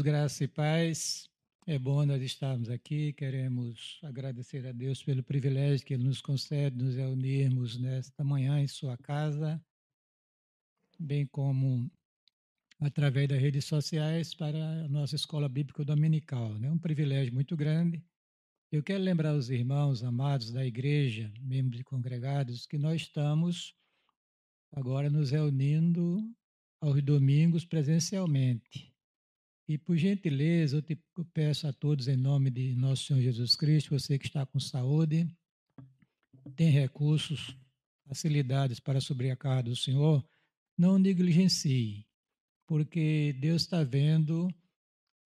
[0.00, 1.28] Queridos, graça e paz.
[1.66, 3.12] É bom nós estarmos aqui.
[3.12, 8.66] Queremos agradecer a Deus pelo privilégio que Ele nos concede nos reunirmos nesta manhã em
[8.66, 9.62] Sua casa,
[10.98, 11.90] bem como
[12.80, 16.54] através das redes sociais para a nossa escola bíblica dominical.
[16.56, 16.70] É né?
[16.70, 18.02] um privilégio muito grande.
[18.72, 23.74] Eu quero lembrar os irmãos amados da igreja, membros e congregados, que nós estamos
[24.72, 26.22] agora nos reunindo
[26.80, 28.89] aos domingos presencialmente.
[29.70, 30.98] E por gentileza, eu te
[31.32, 35.32] peço a todos em nome de nosso Senhor Jesus Cristo, você que está com saúde,
[36.56, 37.56] tem recursos,
[38.04, 40.28] facilidades para subir a casa do Senhor,
[40.76, 42.04] não negligencie,
[42.66, 44.52] porque Deus está vendo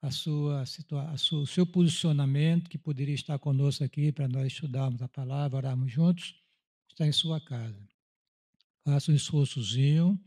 [0.02, 5.00] a sua, a sua, o seu posicionamento, que poderia estar conosco aqui para nós estudarmos
[5.00, 6.38] a palavra, orarmos juntos,
[6.90, 7.82] está em sua casa.
[8.84, 10.22] Faça um esforçozinho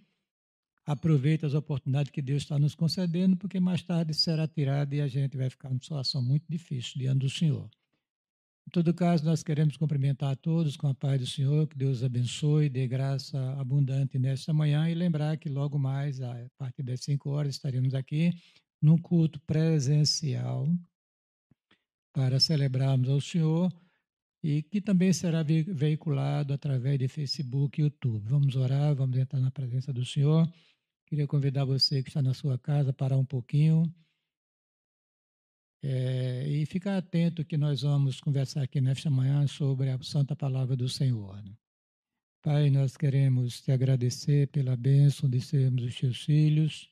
[0.88, 5.08] aproveite as oportunidades que Deus está nos concedendo, porque mais tarde será tirado e a
[5.08, 7.70] gente vai ficar numa situação muito difícil diante do Senhor.
[8.66, 12.04] Em todo caso, nós queremos cumprimentar a todos com a paz do Senhor, que Deus
[12.04, 17.30] abençoe, dê graça abundante nesta manhã e lembrar que logo mais, a partir das 5
[17.30, 18.34] horas, estaremos aqui
[18.82, 20.68] num culto presencial
[22.14, 23.74] para celebrarmos ao Senhor
[24.42, 28.24] e que também será veiculado através de Facebook e YouTube.
[28.26, 30.48] Vamos orar, vamos entrar na presença do Senhor
[31.08, 33.90] Queria convidar você que está na sua casa a parar um pouquinho
[35.82, 40.76] é, e ficar atento que nós vamos conversar aqui nesta manhã sobre a Santa Palavra
[40.76, 41.42] do Senhor.
[41.42, 41.56] Né?
[42.42, 46.90] Pai, nós queremos te agradecer pela bênção de sermos os teus filhos.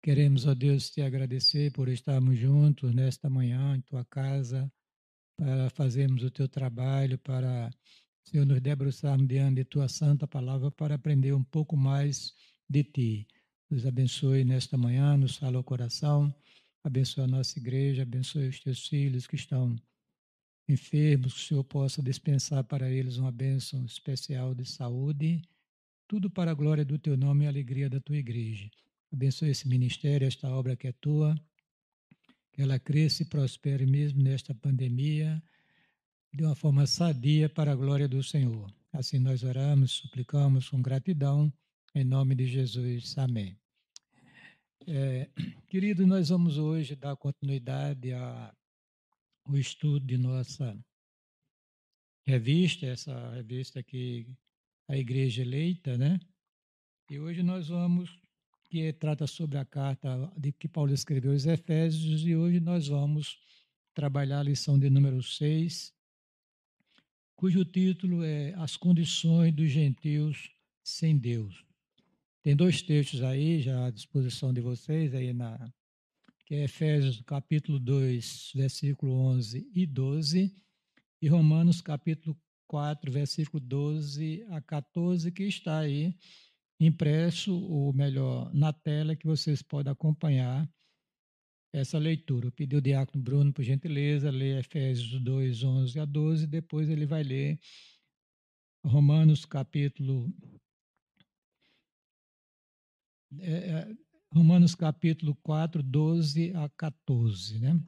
[0.00, 4.72] Queremos, ó Deus, te agradecer por estarmos juntos nesta manhã em tua casa
[5.36, 7.70] para fazermos o teu trabalho, para,
[8.22, 12.32] Senhor, nos debruçarmos diante de tua santa palavra para aprender um pouco mais
[12.68, 13.26] de ti.
[13.70, 16.34] Nos abençoe nesta manhã, nos fala o coração,
[16.82, 19.76] abençoe a nossa igreja, abençoe os teus filhos que estão
[20.68, 25.42] enfermos, que o Senhor possa dispensar para eles uma bênção especial de saúde,
[26.06, 28.70] tudo para a glória do teu nome e a alegria da tua igreja.
[29.12, 31.34] Abençoe esse ministério, esta obra que é tua,
[32.52, 35.42] que ela cresça e prospere mesmo nesta pandemia,
[36.32, 38.70] de uma forma sadia para a glória do Senhor.
[38.92, 41.52] Assim nós oramos, suplicamos com gratidão
[41.94, 43.58] em nome de Jesus, amém.
[44.86, 45.28] É,
[45.68, 50.78] querido, nós vamos hoje dar continuidade ao estudo de nossa
[52.26, 54.26] revista, essa revista que
[54.88, 56.18] a Igreja Eleita, né?
[57.10, 58.18] E hoje nós vamos,
[58.68, 63.38] que trata sobre a carta de que Paulo escreveu aos Efésios, e hoje nós vamos
[63.94, 65.94] trabalhar a lição de número 6,
[67.34, 70.50] cujo título é As Condições dos Gentios
[70.84, 71.67] sem Deus.
[72.42, 75.72] Tem dois textos aí já à disposição de vocês aí na
[76.46, 80.54] que é Efésios capítulo 2, versículo 11 e 12
[81.20, 86.16] e Romanos capítulo 4, versículo 12 a 14 que está aí
[86.80, 90.66] impresso ou melhor na tela que vocês podem acompanhar
[91.74, 92.46] essa leitura.
[92.46, 97.04] Eu pedi o diácono Bruno, por gentileza, ler Efésios 2, 11 a 12, depois ele
[97.04, 97.58] vai ler
[98.86, 100.32] Romanos capítulo
[103.40, 103.96] é, é,
[104.32, 107.80] Romanos capítulo 4, 12 a 14, né?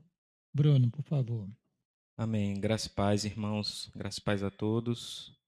[0.52, 1.48] Bruno, por favor.
[2.16, 2.60] Amém.
[2.60, 3.90] Graças e paz, irmãos.
[3.94, 5.38] Graças e paz a todos.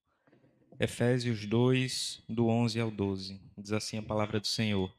[0.80, 3.40] Efésios 2, do 11 ao 12.
[3.58, 4.94] Diz assim a palavra do Senhor.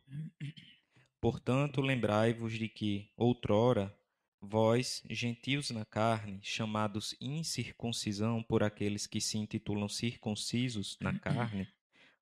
[1.19, 3.95] Portanto, lembrai-vos de que, outrora,
[4.41, 11.67] vós, gentios na carne, chamados incircuncisão por aqueles que se intitulam circuncisos na carne,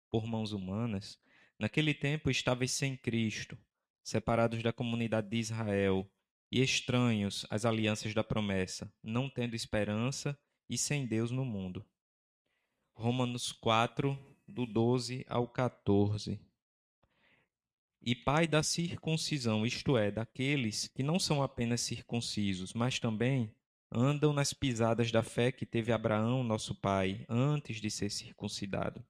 [0.10, 1.20] por mãos humanas,
[1.62, 3.56] Naquele tempo estáveis sem Cristo,
[4.04, 6.12] separados da comunidade de Israel
[6.52, 10.36] e estranhos às alianças da promessa, não tendo esperança
[10.68, 11.86] e sem Deus no mundo.
[12.96, 14.18] Romanos 4,
[14.48, 16.42] do 12 ao 14.
[18.02, 23.54] E pai da circuncisão, isto é, daqueles que não são apenas circuncisos, mas também
[23.92, 29.06] andam nas pisadas da fé que teve Abraão, nosso pai, antes de ser circuncidado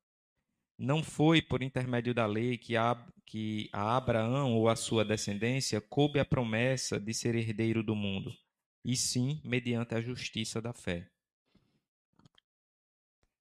[0.82, 5.80] não foi por intermédio da lei que a, que a Abraão ou a sua descendência
[5.80, 8.36] coube a promessa de ser herdeiro do mundo,
[8.84, 11.08] e sim mediante a justiça da fé.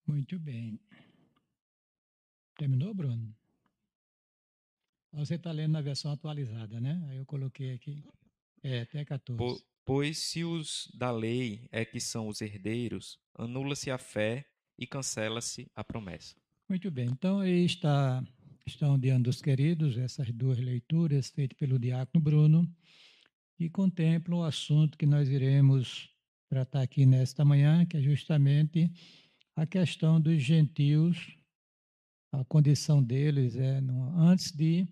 [0.07, 0.79] Muito bem.
[2.59, 3.35] Terminou, Bruno?
[5.13, 7.03] Você está lendo na versão atualizada, né?
[7.09, 8.05] Aí eu coloquei aqui.
[8.63, 9.39] É, até 14.
[9.39, 14.47] Po, pois se os da lei é que são os herdeiros, anula-se a fé
[14.79, 16.37] e cancela-se a promessa.
[16.71, 18.23] Muito bem, então aí está,
[18.65, 22.77] estão diante dos queridos essas duas leituras feitas pelo diácono Bruno.
[23.59, 26.09] e contemplam o assunto que nós iremos
[26.49, 28.89] tratar aqui nesta manhã, que é justamente
[29.57, 31.37] a questão dos gentios,
[32.31, 34.87] a condição deles é no, antes de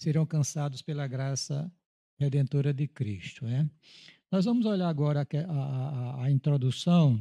[0.00, 1.68] serem alcançados pela graça
[2.16, 3.44] redentora de Cristo.
[3.44, 3.68] Né?
[4.30, 7.20] Nós vamos olhar agora a, a, a introdução,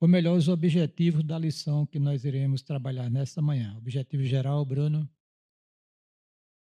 [0.00, 3.76] ou melhor, os objetivos da lição que nós iremos trabalhar nesta manhã.
[3.76, 5.06] Objetivo geral, Bruno.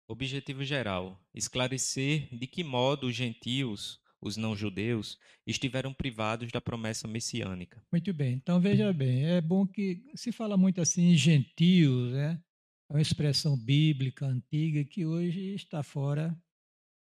[0.08, 7.81] Objetivo geral: esclarecer de que modo os gentios, os não-judeus, estiveram privados da promessa messiânica.
[7.93, 8.35] Muito bem.
[8.35, 12.43] Então veja bem, é bom que se fala muito assim gentios, né?
[12.91, 16.37] É uma expressão bíblica antiga que hoje está fora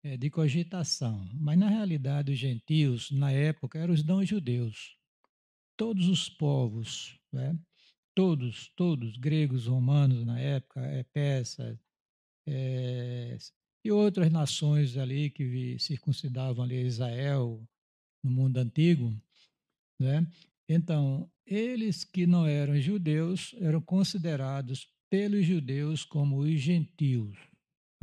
[0.04, 1.26] é, de cogitação.
[1.34, 4.97] Mas na realidade os gentios na época eram os não-judeus.
[5.78, 7.56] Todos os povos, né?
[8.18, 11.78] todos, todos, gregos, romanos na época, é, persas,
[12.48, 13.38] é,
[13.84, 17.64] e outras nações ali que circuncidavam ali Israel
[18.24, 19.14] no mundo antigo,
[20.00, 20.26] né?
[20.68, 27.38] Então, eles que não eram judeus eram considerados pelos judeus como os gentios,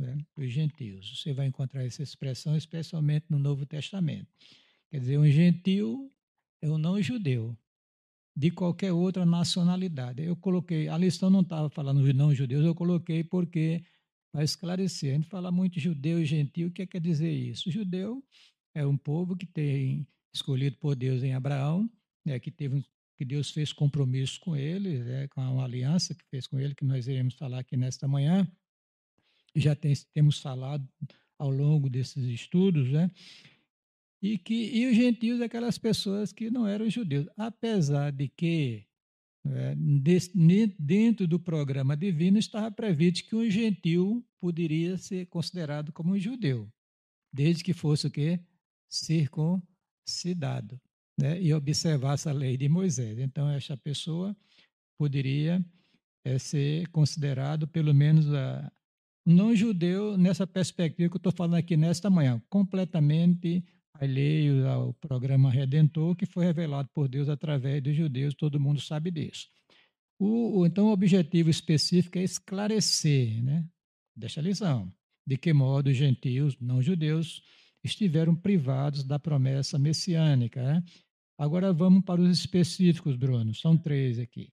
[0.00, 0.16] né?
[0.34, 1.20] os gentios.
[1.20, 4.32] Você vai encontrar essa expressão especialmente no Novo Testamento.
[4.90, 6.10] Quer dizer, um gentil
[6.62, 7.54] é um não judeu
[8.36, 10.22] de qualquer outra nacionalidade.
[10.22, 13.82] Eu coloquei, a lição não estava falando de não judeus, eu coloquei porque
[14.30, 15.12] para esclarecer.
[15.12, 17.70] A gente fala muito judeu e gentil, o que quer dizer isso?
[17.70, 18.22] Judeu
[18.74, 21.90] é um povo que tem escolhido por Deus em Abraão,
[22.24, 22.84] né, que teve
[23.16, 26.84] que Deus fez compromisso com ele, né, com uma aliança que fez com ele, que
[26.84, 28.46] nós iremos falar aqui nesta manhã.
[29.54, 30.86] Já tem, temos falado
[31.38, 33.10] ao longo desses estudos, né?
[34.22, 38.86] E que e os gentios aquelas pessoas que não eram judeus, apesar de que
[39.48, 39.76] é,
[40.78, 46.68] dentro do programa divino estava previsto que um gentil poderia ser considerado como um judeu,
[47.32, 48.40] desde que fosse o quê?
[48.88, 50.80] Circuncidado,
[51.18, 51.40] né?
[51.40, 53.18] e observasse a lei de Moisés.
[53.18, 54.36] Então, essa pessoa
[54.98, 55.64] poderia
[56.24, 58.72] é, ser considerado, pelo menos, a,
[59.24, 63.64] não judeu nessa perspectiva que eu estou falando aqui nesta manhã, completamente
[64.00, 69.10] alheios ao programa redentor que foi revelado por Deus através dos judeus, todo mundo sabe
[69.10, 69.48] disso.
[70.18, 73.68] O, o, então, o objetivo específico é esclarecer, né,
[74.14, 74.92] desta lição,
[75.26, 77.42] de que modo os gentios, não judeus,
[77.84, 80.62] estiveram privados da promessa messiânica.
[80.62, 80.84] Né?
[81.38, 84.52] Agora vamos para os específicos, Bruno, são três aqui.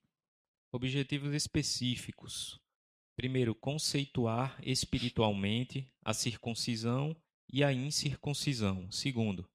[0.72, 2.60] Objetivos específicos.
[3.16, 7.16] Primeiro, conceituar espiritualmente a circuncisão
[7.54, 8.92] e a incircuncisão.
[8.92, 9.48] Segundo,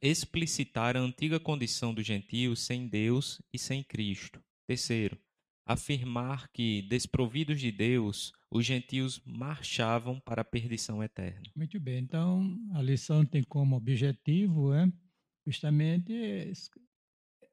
[0.00, 4.40] explicitar a antiga condição dos gentios sem Deus e sem Cristo.
[4.64, 5.18] Terceiro,
[5.66, 11.42] afirmar que, desprovidos de Deus, os gentios marchavam para a perdição eterna.
[11.56, 14.90] Muito bem, então a lição tem como objetivo é,
[15.44, 16.12] justamente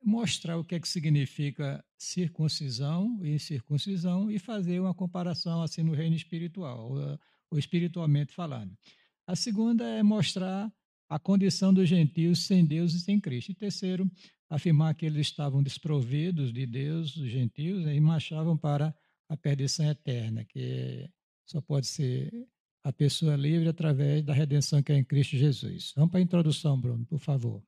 [0.04, 5.94] mostrar o que é que significa circuncisão e incircuncisão e fazer uma comparação assim no
[5.94, 6.92] reino espiritual,
[7.52, 8.78] ou, espiritualmente falando.
[9.30, 10.74] A segunda é mostrar
[11.08, 13.52] a condição dos gentios sem Deus e sem Cristo.
[13.52, 14.10] E terceiro,
[14.50, 18.92] afirmar que eles estavam desprovidos de Deus, os gentios, e marchavam para
[19.30, 21.08] a perdição eterna, que
[21.46, 22.32] só pode ser
[22.84, 25.94] a pessoa livre através da redenção que é em Cristo Jesus.
[25.96, 27.64] Vamos para a introdução, Bruno, por favor.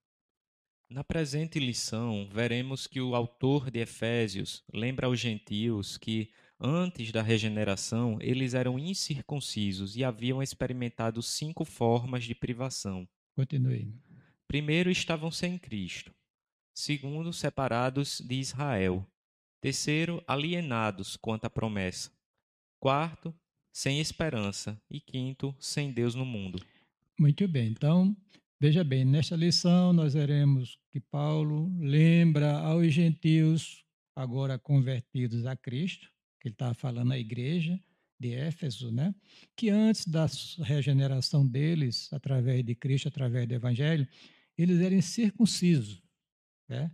[0.90, 6.32] Na presente lição, veremos que o autor de Efésios lembra aos gentios que
[6.64, 13.10] Antes da regeneração, eles eram incircuncisos e haviam experimentado cinco formas de privação.
[13.36, 13.92] Continue.
[14.48, 16.14] Primeiro, estavam sem Cristo.
[16.72, 19.04] Segundo, separados de Israel.
[19.60, 22.12] Terceiro, alienados quanto à promessa.
[22.80, 23.34] Quarto,
[23.74, 24.80] sem esperança.
[24.88, 26.64] E quinto, sem Deus no mundo.
[27.20, 27.70] Muito bem.
[27.70, 28.16] Então,
[28.60, 33.84] veja bem, nesta lição nós veremos que Paulo lembra aos gentios
[34.16, 37.80] agora convertidos a Cristo que ele estava falando à igreja
[38.20, 39.14] de Éfeso, né?
[39.56, 40.28] que antes da
[40.64, 44.08] regeneração deles, através de Cristo, através do Evangelho,
[44.58, 46.02] eles eram circuncisos.
[46.68, 46.92] Né?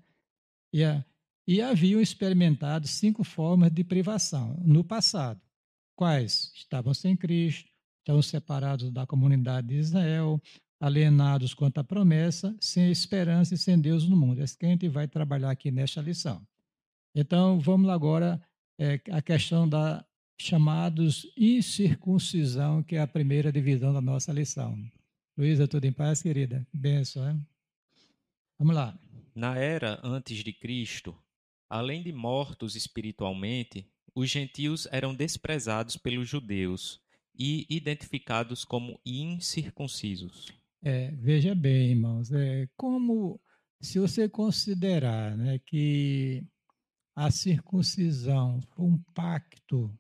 [0.72, 1.04] E, a,
[1.48, 5.42] e haviam experimentado cinco formas de privação no passado.
[5.96, 6.52] Quais?
[6.54, 10.42] Estavam sem Cristo, estavam separados da comunidade de Israel,
[10.80, 14.42] alienados quanto à promessa, sem esperança e sem Deus no mundo.
[14.42, 16.46] É isso que a gente vai trabalhar aqui nesta lição.
[17.16, 18.40] Então, vamos agora
[18.80, 20.06] é, a questão da
[20.40, 24.78] chamados incircuncisão, que é a primeira divisão da nossa lição.
[25.38, 26.66] Luísa, tudo em paz, querida?
[26.72, 27.48] Benção, hein?
[28.60, 28.98] Vamos lá.
[29.36, 31.16] Na era antes de Cristo,
[31.70, 37.00] além de mortos espiritualmente, os gentios eram desprezados pelos judeus
[37.38, 40.52] e identificados como incircuncisos.
[40.84, 43.40] É, veja bem, irmãos, é, como
[43.80, 46.44] se você considerar né, que
[47.18, 49.92] a circuncisão foi um pacto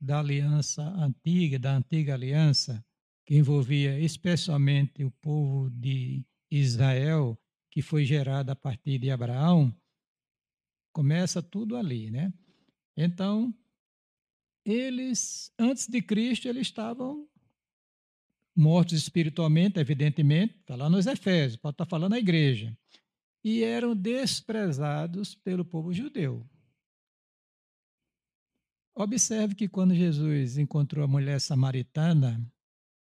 [0.00, 2.84] da aliança antiga, da antiga aliança,
[3.24, 7.38] que envolvia especialmente o povo de Israel,
[7.70, 9.72] que foi gerado a partir de Abraão,
[10.92, 12.34] começa tudo ali, né?
[12.96, 13.54] Então,
[14.64, 17.28] eles, antes de Cristo, eles estavam
[18.56, 22.76] mortos espiritualmente, evidentemente, está lá nos Efésios, pode estar falando a igreja,
[23.44, 26.44] e eram desprezados pelo povo judeu.
[28.98, 32.40] Observe que quando Jesus encontrou a mulher samaritana,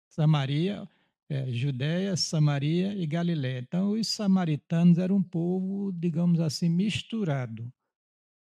[0.07, 0.87] Samaria,
[1.27, 3.59] é, Judéia, Samaria e Galiléia.
[3.59, 7.69] Então, os samaritanos eram um povo, digamos assim, misturado.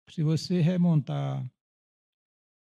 [0.08, 1.44] Se você remontar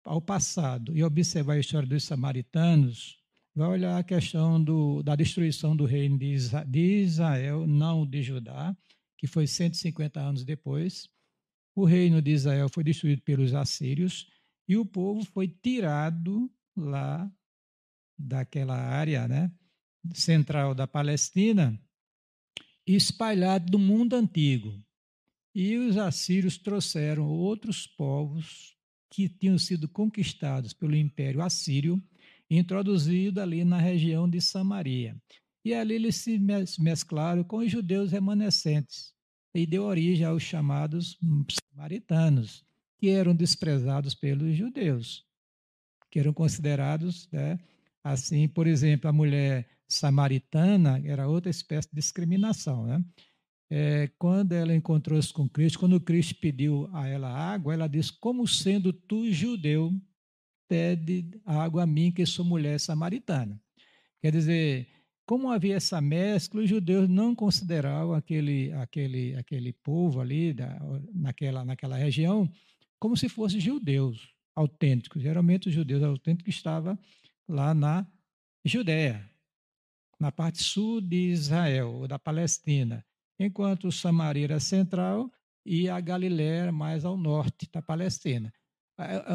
[0.04, 3.18] ao passado e observar a história dos samaritanos,
[3.54, 8.76] vai olhar a questão do, da destruição do reino de Israel, não de Judá,
[9.16, 11.08] que foi 150 anos depois.
[11.74, 14.35] O reino de Israel foi destruído pelos assírios
[14.68, 17.30] e o povo foi tirado lá
[18.18, 19.52] daquela área né,
[20.14, 21.78] central da Palestina
[22.86, 24.80] espalhado do mundo antigo.
[25.54, 28.76] E os assírios trouxeram outros povos
[29.10, 32.02] que tinham sido conquistados pelo Império Assírio
[32.48, 35.16] introduzido ali na região de Samaria.
[35.64, 36.38] E ali eles se
[36.78, 39.12] mesclaram com os judeus remanescentes
[39.54, 41.18] e deu origem aos chamados
[41.72, 42.64] samaritanos,
[42.98, 45.24] que eram desprezados pelos judeus,
[46.10, 47.58] que eram considerados, né,
[48.02, 53.04] assim, por exemplo, a mulher samaritana era outra espécie de discriminação, né?
[53.68, 58.46] É, quando ela encontrou-se com Cristo, quando Cristo pediu a ela água, ela disse: Como
[58.46, 59.92] sendo tu judeu,
[60.68, 63.60] pede água a mim, que sou mulher samaritana.
[64.20, 64.88] Quer dizer,
[65.26, 70.78] como havia essa mescla, os judeus não consideravam aquele, aquele, aquele povo ali, da,
[71.12, 72.48] naquela, naquela região,
[72.98, 75.22] como se fossem judeus autênticos.
[75.22, 76.98] Geralmente, os judeus autênticos estavam
[77.48, 78.06] lá na
[78.64, 79.30] Judéia,
[80.18, 83.04] na parte sul de Israel, ou da Palestina,
[83.38, 85.30] enquanto Samaria era central
[85.64, 88.52] e a Galiléia mais ao norte da Palestina.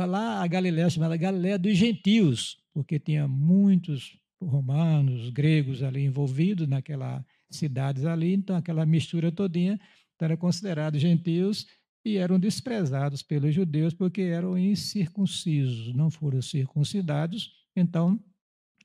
[0.07, 7.23] Lá a Galiléia chamada Galiléia dos gentios, porque tinha muitos romanos, gregos ali envolvidos naquelas
[7.49, 9.79] cidades ali, então aquela mistura todinha
[10.21, 11.65] então era considerado gentios
[12.03, 17.51] e eram desprezados pelos judeus porque eram incircuncisos, não foram circuncidados.
[17.75, 18.19] Então,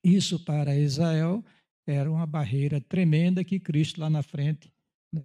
[0.04, 1.44] isso para Israel
[1.86, 4.70] era uma barreira tremenda que Cristo lá na frente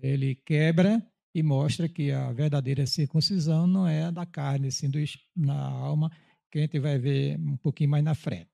[0.01, 4.99] ele quebra e mostra que a verdadeira circuncisão não é da carne, sim do,
[5.35, 6.11] na alma,
[6.51, 8.49] que a gente vai ver um pouquinho mais na frente.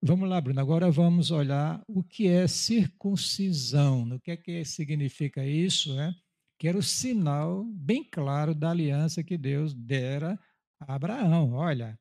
[0.00, 0.60] Vamos lá, Bruno.
[0.60, 4.08] Agora vamos olhar o que é circuncisão.
[4.10, 5.94] O que é que significa isso?
[5.94, 6.14] Né?
[6.58, 10.38] Que era o sinal bem claro da aliança que Deus dera
[10.80, 11.52] a Abraão.
[11.52, 11.98] Olha,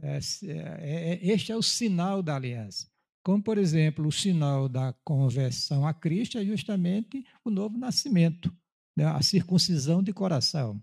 [0.00, 2.88] é, é, é, este é o sinal da aliança.
[3.24, 8.56] Como, por exemplo, o sinal da conversão a Cristo é justamente o novo nascimento
[8.96, 10.82] né, a circuncisão de coração.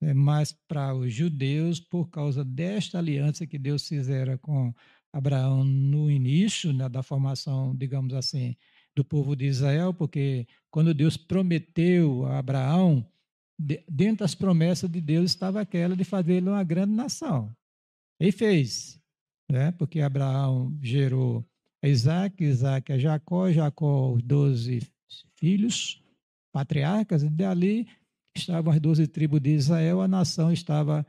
[0.00, 4.74] É, mas para os judeus, por causa desta aliança que Deus fizera com
[5.12, 8.56] Abraão no início né, da formação, digamos assim,
[8.94, 13.06] do povo de Israel, porque quando Deus prometeu a Abraão,
[13.58, 17.54] de, dentro das promessas de Deus estava aquela de fazer ele uma grande nação.
[18.20, 19.00] E fez,
[19.50, 19.72] né?
[19.72, 21.44] porque Abraão gerou
[21.82, 24.80] Isaac, Isaac a Jacó, Jacó os doze
[25.34, 26.02] filhos,
[26.52, 27.88] patriarcas, e dali
[28.36, 31.06] estavam as doze tribos de Israel, a nação estava,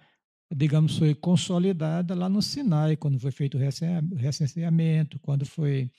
[0.54, 5.90] digamos, foi consolidada lá no Sinai, quando foi feito o recenseamento, quando foi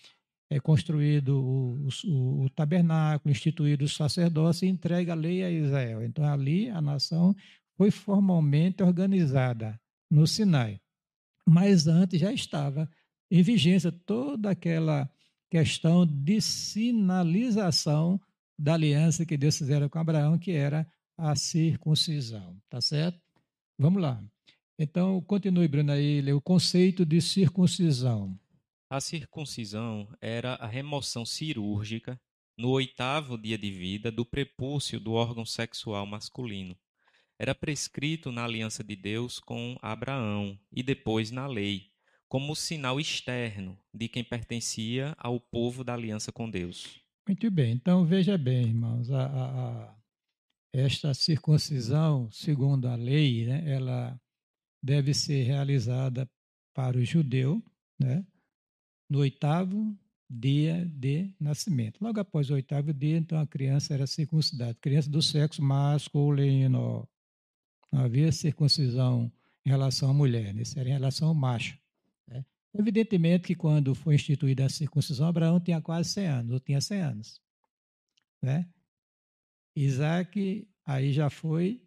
[0.50, 6.04] é, construído o, o, o, tabernáculo, instituído o sacerdócio e entregue a lei a Israel.
[6.04, 7.34] Então, ali a nação
[7.76, 9.78] foi formalmente organizada
[10.10, 10.80] no Sinai.
[11.46, 12.88] Mas antes já estava
[13.30, 15.10] em vigência toda aquela
[15.50, 18.20] questão de sinalização
[18.58, 20.86] da aliança que Deus fizera com Abraão, que era
[21.16, 23.20] a circuncisão, tá certo?
[23.78, 24.22] Vamos lá.
[24.78, 28.38] Então, continue, Bruno, aí, o conceito de circuncisão.
[28.94, 32.16] A circuncisão era a remoção cirúrgica,
[32.56, 36.76] no oitavo dia de vida, do prepúcio do órgão sexual masculino.
[37.36, 41.90] Era prescrito na aliança de Deus com Abraão e depois na lei,
[42.28, 47.00] como sinal externo de quem pertencia ao povo da aliança com Deus.
[47.26, 47.72] Muito bem.
[47.72, 49.96] Então, veja bem, irmãos, a, a, a,
[50.72, 54.16] esta circuncisão, segundo a lei, né, ela
[54.80, 56.30] deve ser realizada
[56.72, 57.60] para o judeu,
[57.98, 58.24] né,
[59.08, 59.96] no oitavo
[60.28, 62.02] dia de nascimento.
[62.02, 64.74] Logo após o oitavo dia, então a criança era circuncidada.
[64.80, 67.08] Criança do sexo masculino.
[67.92, 69.30] Não havia circuncisão
[69.64, 71.78] em relação à mulher, isso era em relação ao macho.
[72.28, 72.44] Né?
[72.74, 77.00] Evidentemente que quando foi instituída a circuncisão, Abraão tinha quase 100 anos, ou tinha 100
[77.00, 77.40] anos.
[78.42, 78.68] Né?
[79.76, 81.82] Isaac aí já foi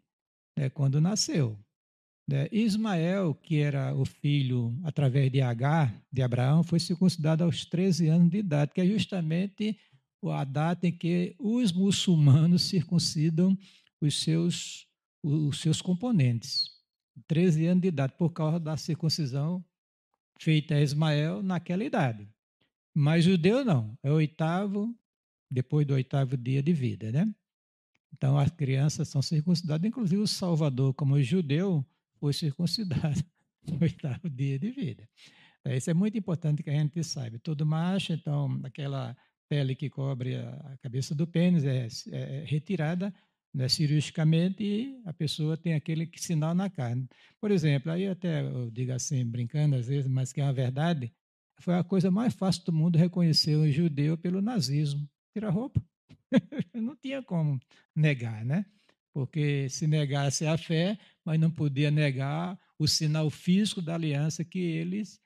[0.57, 1.57] né, quando nasceu.
[2.27, 2.47] Né?
[2.51, 8.29] Ismael, que era o filho, através de Agar, de Abraão, foi circuncidado aos 13 anos
[8.29, 9.79] de idade, que é justamente
[10.25, 13.57] a data em que os muçulmanos circuncidam
[14.01, 14.87] os seus,
[15.23, 16.65] os seus componentes.
[17.27, 19.63] 13 anos de idade, por causa da circuncisão
[20.39, 22.27] feita a Ismael naquela idade.
[22.93, 24.93] Mas judeu não, é o oitavo,
[25.49, 27.33] depois do oitavo dia de vida, né?
[28.13, 31.85] Então as crianças são circuncidadas, inclusive o Salvador, como judeu,
[32.19, 33.23] foi circuncidado
[33.67, 35.07] no oitavo dia de vida.
[35.59, 37.39] Então, isso é muito importante que a gente saiba.
[37.39, 39.15] Todo macho, então, aquela
[39.49, 43.13] pele que cobre a cabeça do pênis é, é retirada
[43.53, 47.07] né, cirurgicamente e a pessoa tem aquele sinal na carne.
[47.39, 51.11] Por exemplo, aí até eu digo assim, brincando às vezes, mas que é a verdade,
[51.59, 55.09] foi a coisa mais fácil do mundo reconhecer um judeu pelo nazismo.
[55.33, 55.81] Tira a roupa.
[56.73, 57.59] Não tinha como
[57.95, 58.65] negar, né?
[59.17, 60.95] Porque se negasse a fé,
[61.25, 65.19] mas não podia negar o sinal físico da aliança que eles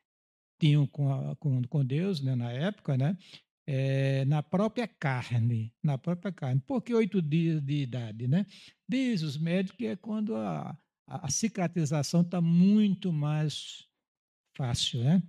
[0.58, 3.18] tinham com, a, com, com Deus né, na época, né?
[3.68, 6.62] É, na própria carne, na própria carne.
[6.66, 8.46] Por que oito dias de idade, né?
[8.88, 10.70] Diz os médicos que é quando a,
[11.06, 13.86] a, a cicatrização está muito mais
[14.56, 15.22] fácil, né?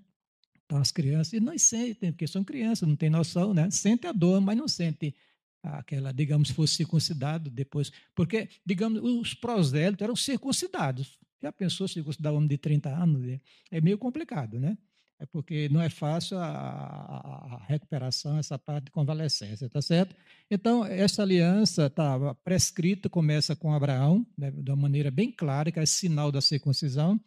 [0.64, 3.69] Então as crianças, e não sentem, porque são crianças, não tem noção, né?
[3.73, 5.16] Sente a dor, mas não sente
[5.62, 7.92] aquela, digamos, fosse circuncidado depois.
[8.14, 11.19] Porque, digamos, os prosélitos eram circuncidados.
[11.42, 13.41] Já pensou circuncidar um homem de 30 anos?
[13.71, 14.76] É meio complicado, né?
[15.23, 20.17] É porque não é fácil a, a, recuperação, essa parte de convalescência, tá certo?
[20.50, 25.78] Então, essa aliança estava prescrita, começa com Abraão, né, de uma maneira bem clara, que
[25.78, 27.21] é sinal da circuncisão.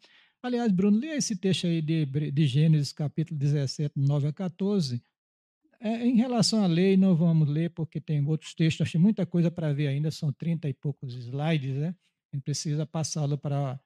[0.44, 5.02] Aliás, Bruno, lê esse texto aí de, de Gênesis, capítulo 17, 9 a 14,
[5.80, 9.52] é, em relação à lei, não vamos ler, porque tem outros textos, tem muita coisa
[9.52, 11.96] para ver ainda, são 30 e poucos slides, né?
[12.32, 13.80] A gente precisa passá-lo para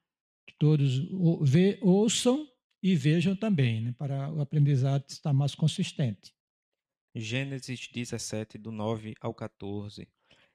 [0.46, 0.98] que todos
[1.42, 2.46] ve, ouçam
[2.82, 3.94] e vejam também, né?
[3.96, 6.34] para o aprendizado estar mais consistente.
[7.14, 10.08] Gênesis 17, do 9 ao 14.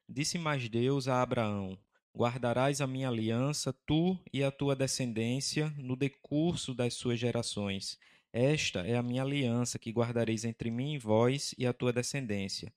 [0.08, 1.78] Disse mais Deus a Abraão:
[2.16, 7.98] Guardarás a minha aliança, tu e a tua descendência, no decurso das suas gerações
[8.38, 12.70] esta é a minha aliança que guardareis entre mim e vós e a tua descendência.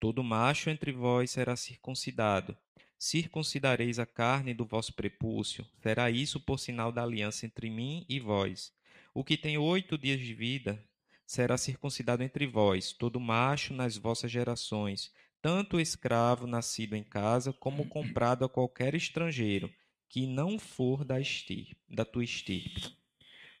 [0.00, 2.56] Todo macho entre vós será circuncidado.
[2.98, 5.64] Circuncidareis a carne do vosso prepúcio.
[5.80, 8.72] Será isso por sinal da aliança entre mim e vós.
[9.14, 10.84] O que tem oito dias de vida
[11.24, 17.52] será circuncidado entre vós, todo macho nas vossas gerações, tanto o escravo nascido em casa
[17.52, 19.72] como comprado a qualquer estrangeiro,
[20.08, 23.03] que não for da, estirpe, da tua estirpe.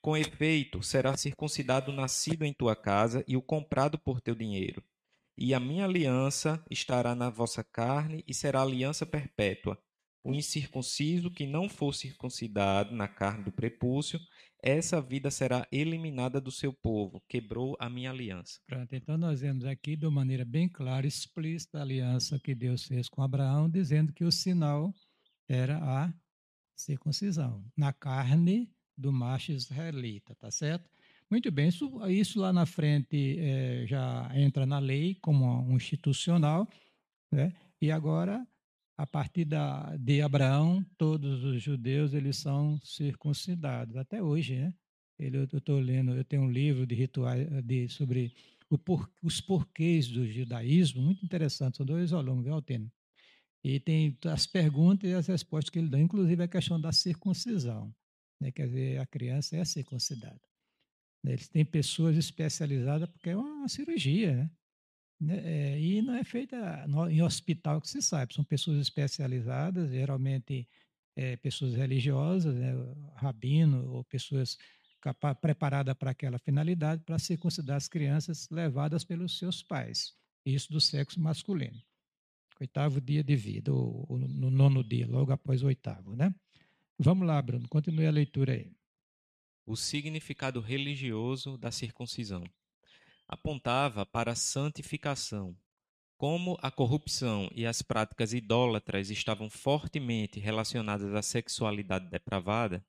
[0.04, 4.84] Com efeito, será circuncidado o nascido em tua casa e o comprado por teu dinheiro.
[5.34, 9.82] E a minha aliança estará na vossa carne e será aliança perpétua.
[10.22, 14.20] O incircunciso que não for circuncidado na carne do prepúcio,
[14.62, 17.24] essa vida será eliminada do seu povo.
[17.26, 18.60] Quebrou a minha aliança.
[18.66, 23.08] Pronto, então nós vemos aqui de maneira bem clara, explícita, a aliança que Deus fez
[23.08, 24.92] com Abraão, dizendo que o sinal
[25.48, 26.12] era a
[26.76, 27.64] circuncisão.
[27.74, 30.88] Na carne do macho israelita, tá certo?
[31.30, 36.68] Muito bem, isso, isso lá na frente é, já entra na lei como um institucional,
[37.32, 37.52] né?
[37.80, 38.46] e agora,
[38.96, 44.74] a partir da, de Abraão, todos os judeus eles são circuncidados, até hoje, né?
[45.18, 48.34] Ele, eu estou lendo, eu tenho um livro de rituais de, sobre
[48.84, 52.90] por, os porquês do judaísmo, muito interessante, são dois volumes, viu, Altino?
[53.62, 57.94] E tem as perguntas e as respostas que ele dá, inclusive a questão da circuncisão.
[58.40, 58.50] Né?
[58.50, 60.40] Quer dizer, a criança é circuncidada.
[61.22, 61.32] Né?
[61.32, 64.50] Eles têm pessoas especializadas porque é uma cirurgia, né?
[65.20, 69.90] né é, e não é feita no, em hospital que se sabe, são pessoas especializadas,
[69.90, 70.68] geralmente
[71.16, 72.72] é, pessoas religiosas, né,
[73.14, 74.58] rabino ou pessoas
[75.40, 81.20] preparadas para aquela finalidade, para circuncidar as crianças levadas pelos seus pais, isso do sexo
[81.20, 81.80] masculino.
[82.60, 86.34] Oitavo dia de vida, ou, ou no nono dia, logo após o oitavo, né?
[86.98, 88.72] Vamos lá, Bruno, continue a leitura aí.
[89.66, 92.44] O significado religioso da circuncisão
[93.26, 95.56] apontava para a santificação.
[96.16, 102.84] Como a corrupção e as práticas idólatras estavam fortemente relacionadas à sexualidade depravada,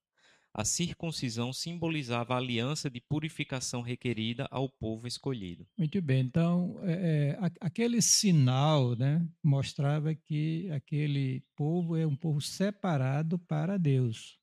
[0.58, 5.68] A circuncisão simbolizava a aliança de purificação requerida ao povo escolhido.
[5.78, 12.40] Muito bem, então é, é aquele sinal né, mostrava que aquele povo é um povo
[12.40, 14.40] separado para Deus,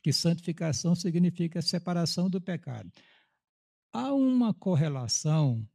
[0.00, 2.88] que santificação significa separação do pecado.
[3.92, 5.68] Há uma correlação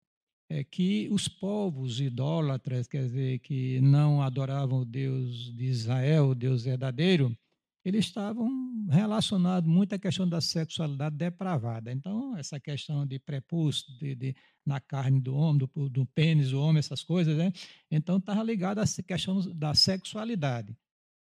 [0.47, 6.35] é que os povos idólatras, quer dizer, que não adoravam o Deus de Israel, o
[6.35, 7.37] Deus verdadeiro,
[7.83, 8.49] eles estavam
[8.89, 11.91] relacionados muito à questão da sexualidade depravada.
[11.91, 16.61] Então, essa questão de prepúcio, de, de, na carne do homem, do, do pênis do
[16.61, 17.51] homem, essas coisas, né?
[17.89, 20.77] Então, estava ligado à questão da sexualidade.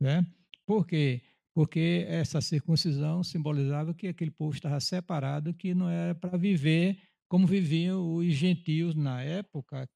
[0.00, 0.24] Né?
[0.66, 1.22] Por quê?
[1.54, 7.46] Porque essa circuncisão simbolizava que aquele povo estava separado, que não era para viver como
[7.46, 9.88] viviam os gentios na época,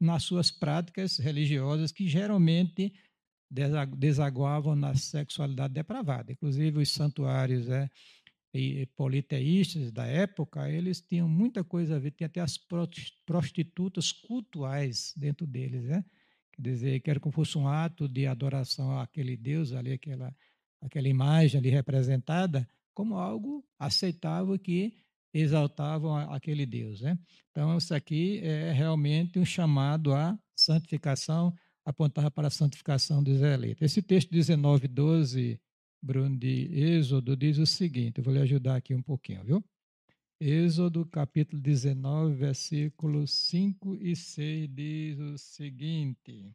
[0.00, 2.92] nas suas práticas religiosas, que geralmente
[3.96, 6.32] desaguavam na sexualidade depravada.
[6.32, 7.88] Inclusive, os santuários é,
[8.96, 12.58] politeístas da época, eles tinham muita coisa a ver, tinha até as
[13.26, 16.04] prostitutas cultuais dentro deles, né?
[16.52, 20.34] Quer dizer, que era como fosse um ato de adoração àquele Deus ali, aquela,
[20.82, 24.94] aquela imagem ali representada, como algo aceitável que
[25.32, 27.00] exaltavam aquele Deus.
[27.00, 27.18] Né?
[27.50, 33.82] Então, isso aqui é realmente um chamado à santificação, apontava para a santificação dos eleitos.
[33.82, 35.60] Esse texto 19, 12,
[36.02, 39.64] Bruno, de Êxodo, diz o seguinte, eu vou lhe ajudar aqui um pouquinho, viu?
[40.40, 46.52] Êxodo, capítulo 19, versículos 5 e 6, diz o seguinte.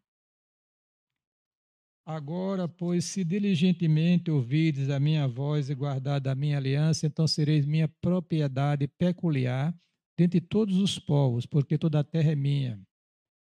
[2.05, 7.65] Agora, pois, se diligentemente ouvides a minha voz e guardar a minha aliança, então sereis
[7.65, 9.77] minha propriedade peculiar
[10.17, 12.87] dentre todos os povos, porque toda a terra é minha.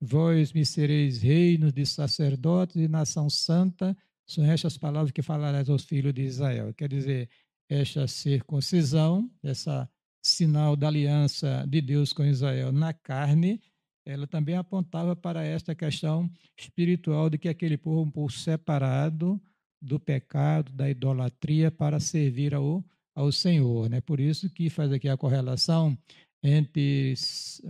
[0.04, 3.96] Vós me sereis reinos de sacerdotes e nação santa.
[4.26, 6.74] São estas palavras que falarás aos filhos de Israel.
[6.74, 7.30] Quer dizer,
[7.70, 9.88] esta circuncisão, essa
[10.20, 13.62] sinal da aliança de Deus com Israel na carne,
[14.04, 19.40] ela também apontava para esta questão espiritual de que aquele povo é um povo separado
[19.80, 22.84] do pecado, da idolatria, para servir ao,
[23.14, 23.88] ao Senhor.
[23.88, 24.02] Né?
[24.02, 25.96] Por isso que faz aqui a correlação
[26.44, 27.14] entre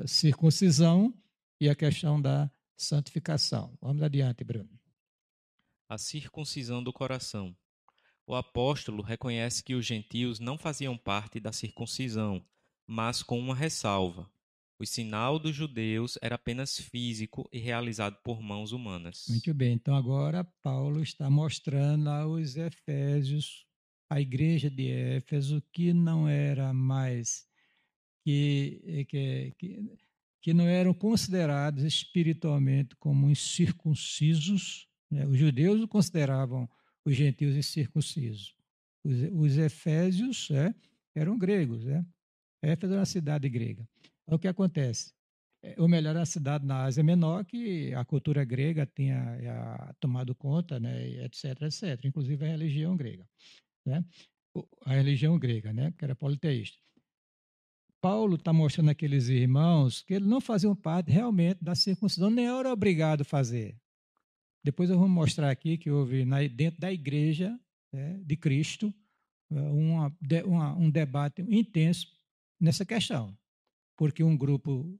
[0.05, 1.13] circuncisão
[1.61, 3.77] e a questão da santificação.
[3.79, 4.67] Vamos adiante, Bruno.
[5.87, 7.55] A circuncisão do coração.
[8.25, 12.43] O apóstolo reconhece que os gentios não faziam parte da circuncisão,
[12.87, 14.27] mas com uma ressalva.
[14.79, 19.25] O sinal dos judeus era apenas físico e realizado por mãos humanas.
[19.29, 23.67] Muito bem, então agora Paulo está mostrando aos Efésios,
[24.09, 27.45] a igreja de Éfeso, que não era mais
[28.23, 29.97] que, que, que
[30.41, 34.87] que não eram considerados espiritualmente como incircuncisos.
[35.09, 35.25] Né?
[35.25, 36.67] Os judeus consideravam
[37.05, 38.55] os gentios incircuncisos.
[39.03, 40.73] Os, os efésios é,
[41.15, 41.85] eram gregos.
[41.87, 42.03] É?
[42.63, 43.87] Éfeso era uma cidade grega.
[44.23, 45.13] Então, o que acontece?
[45.63, 50.33] É, ou melhor, a cidade na Ásia Menor, que a cultura grega tinha a, tomado
[50.33, 53.27] conta, né, etc, etc, inclusive a religião grega.
[53.85, 54.03] Né?
[54.85, 56.77] A religião grega, né, que era politeísta.
[58.01, 62.73] Paulo está mostrando aqueles irmãos que eles não faziam parte realmente da circuncisão, nem era
[62.73, 63.79] obrigado a fazer.
[64.63, 67.57] Depois eu vou mostrar aqui que houve dentro da igreja
[67.93, 68.91] né, de Cristo
[69.51, 72.07] é, uma, uma, um debate intenso
[72.59, 73.37] nessa questão,
[73.95, 74.99] porque um grupo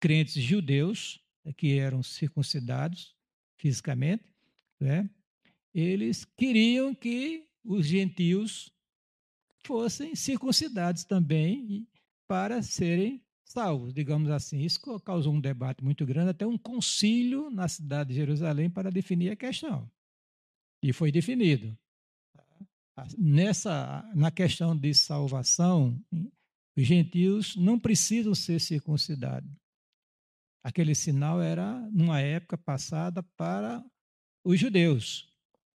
[0.00, 3.14] crentes judeus né, que eram circuncidados
[3.56, 4.24] fisicamente,
[4.80, 5.08] né,
[5.72, 8.72] eles queriam que os gentios
[9.64, 11.86] fossem circuncidados também
[12.32, 14.60] para serem salvos, digamos assim.
[14.60, 19.32] Isso causou um debate muito grande, até um concílio na cidade de Jerusalém para definir
[19.32, 19.86] a questão.
[20.82, 21.76] E foi definido.
[23.18, 26.02] Nessa, na questão de salvação,
[26.74, 29.52] os gentios não precisam ser circuncidados.
[30.64, 33.84] Aquele sinal era, numa época passada, para
[34.42, 35.28] os judeus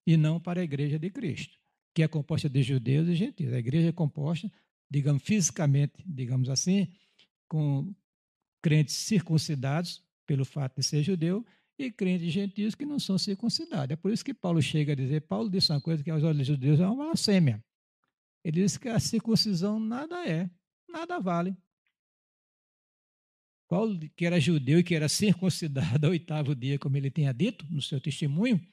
[0.08, 1.56] e não para a igreja de Cristo,
[1.94, 3.54] que é composta de judeus e gentios.
[3.54, 4.52] A igreja é composta
[4.90, 6.88] digamos, fisicamente, digamos assim,
[7.48, 7.94] com
[8.62, 11.46] crentes circuncidados pelo fato de ser judeu
[11.80, 13.94] e crentes gentios que não são circuncidados.
[13.94, 16.38] É por isso que Paulo chega a dizer, Paulo disse uma coisa que aos olhos
[16.40, 17.64] dos judeus é uma blasfêmia.
[18.44, 20.50] Ele diz que a circuncisão nada é,
[20.90, 21.56] nada vale.
[23.70, 27.66] Paulo, que era judeu e que era circuncidado ao oitavo dia, como ele tinha dito
[27.70, 28.66] no seu testemunho,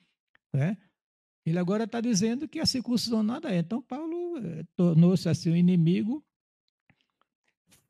[0.52, 0.76] né?
[1.44, 3.58] ele agora está dizendo que a circuncisão nada é.
[3.58, 4.13] Então, Paulo
[4.76, 6.24] tornou-se assim um inimigo,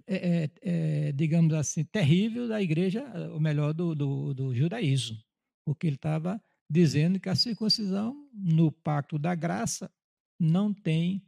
[0.06, 5.18] é, é, digamos assim, terrível da igreja, ou melhor, do, do, do judaísmo,
[5.64, 9.90] porque ele estava dizendo que a circuncisão no pacto da graça
[10.38, 11.22] não tem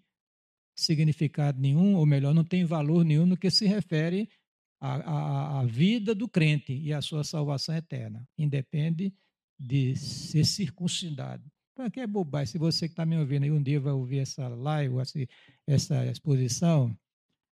[0.77, 4.29] significado nenhum, ou melhor, não tem valor nenhum no que se refere
[4.81, 8.29] à, à, à vida do crente e à sua salvação eterna.
[8.37, 9.15] Independe
[9.59, 11.51] de ser circuncidado.
[11.77, 12.53] Para que é bobagem?
[12.53, 14.95] Se você que está me ouvindo aí um dia vai ouvir essa live,
[15.67, 16.99] essa exposição,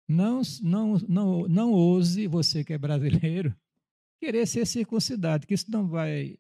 [0.10, 3.56] não, não, não, não ouse, você que é brasileiro,
[4.20, 6.36] querer ser circuncidado, que isso não vai.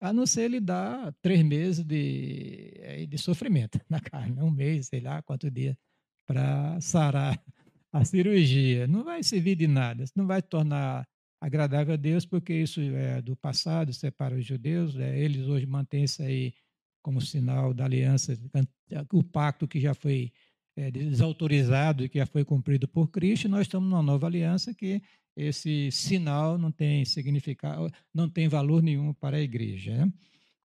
[0.00, 4.86] A não ser ele dar três meses de, eh, de sofrimento na carne, um mês,
[4.86, 5.78] sei lá quanto dia,
[6.26, 7.38] para sarar
[7.92, 8.86] a cirurgia.
[8.86, 11.06] Não vai servir de nada, não vai tornar
[11.38, 16.04] agradável a Deus, porque isso é do passado, separa os judeus, é, eles hoje mantêm
[16.04, 16.54] isso aí
[17.02, 18.38] como sinal da aliança,
[19.12, 20.32] o pacto que já foi
[20.76, 25.02] é, desautorizado e que já foi cumprido por Cristo, nós estamos numa nova aliança que
[25.36, 29.96] esse sinal não tem significado, não tem valor nenhum para a igreja.
[29.96, 30.12] Né?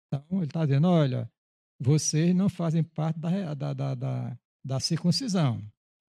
[0.07, 1.29] Então, ele está dizendo: olha,
[1.79, 5.61] vocês não fazem parte da, da, da, da, da circuncisão,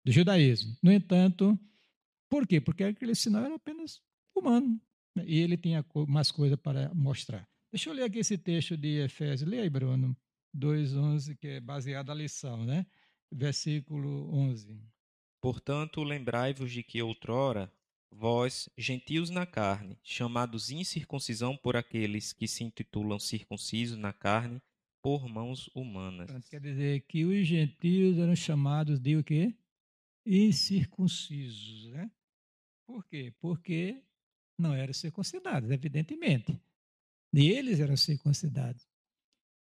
[0.05, 0.75] do judaísmo.
[0.81, 1.57] No entanto,
[2.29, 2.59] por quê?
[2.59, 4.01] Porque aquele sinal era apenas
[4.35, 4.79] humano.
[5.15, 5.23] Né?
[5.27, 7.47] E ele tinha mais coisa para mostrar.
[7.75, 9.49] Deixa eu ler aqui esse texto de Efésios.
[9.49, 10.15] Leia aí, Bruno,
[10.57, 12.85] 2,11, que é baseado na lição, né?
[13.29, 14.81] Versículo 11.
[15.41, 17.69] Portanto, lembrai-vos de que outrora,
[18.09, 24.61] vós, gentios na carne, chamados incircuncisão por aqueles que se intitulam circuncisos na carne,
[25.01, 26.47] por mãos humanas.
[26.47, 29.53] Quer dizer que os gentios eram chamados de o quê?
[30.25, 32.09] Incircuncisos, né?
[32.87, 33.33] Por quê?
[33.37, 34.01] Porque
[34.57, 36.57] não eram circuncidados, evidentemente.
[37.35, 38.87] E eles eram circuncidados.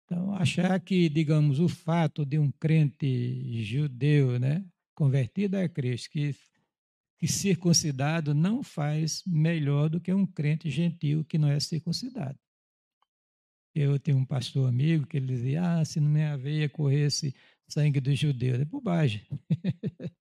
[0.03, 6.35] Então, achar que, digamos, o fato de um crente judeu, né, convertido a Cristo, que,
[7.17, 12.37] que circuncidado não faz melhor do que um crente gentil que não é circuncidado.
[13.73, 17.33] Eu tenho um pastor amigo que ele dizia: ah, se na minha veia corresse
[17.69, 19.25] sangue dos judeus, é bobagem.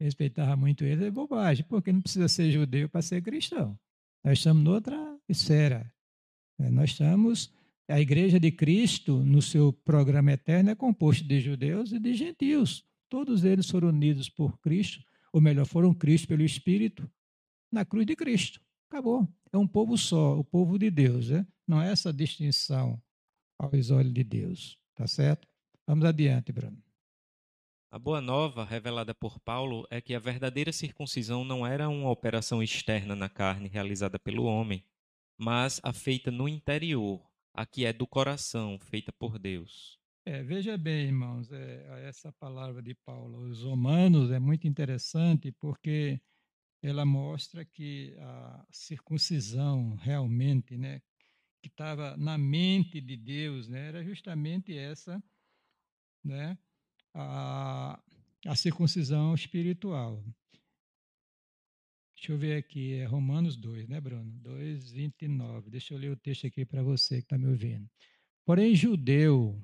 [0.00, 3.76] Respeitava muito ele, é bobagem, porque não precisa ser judeu para ser cristão.
[4.24, 4.96] Nós estamos noutra
[5.28, 5.92] esfera.
[6.60, 7.52] É, nós estamos.
[7.88, 12.84] A Igreja de Cristo, no seu programa eterno, é composto de judeus e de gentios.
[13.08, 17.10] Todos eles foram unidos por Cristo, ou melhor, foram Cristo pelo Espírito,
[17.72, 18.60] na cruz de Cristo.
[18.88, 19.28] Acabou.
[19.52, 21.30] É um povo só, o povo de Deus.
[21.30, 21.46] Né?
[21.66, 23.02] Não é essa distinção
[23.58, 24.78] aos olhos de Deus.
[24.94, 25.48] Tá certo?
[25.86, 26.80] Vamos adiante, Bruno.
[27.90, 32.62] A boa nova revelada por Paulo é que a verdadeira circuncisão não era uma operação
[32.62, 34.84] externa na carne realizada pelo homem,
[35.40, 37.18] mas a feita no interior,
[37.54, 39.98] a que é do coração, feita por Deus.
[40.26, 46.20] É, veja bem, irmãos, é, essa palavra de Paulo os Romanos é muito interessante porque
[46.82, 51.00] ela mostra que a circuncisão realmente, né,
[51.62, 55.22] que estava na mente de Deus, né, era justamente essa,
[56.22, 56.58] né,
[57.14, 57.98] a,
[58.46, 60.22] a circuncisão espiritual.
[62.20, 64.30] Deixa eu ver aqui, é Romanos 2, né, Bruno?
[64.42, 65.70] 2, 29.
[65.70, 67.88] Deixa eu ler o texto aqui para você que está me ouvindo.
[68.44, 69.58] Porém, judeu,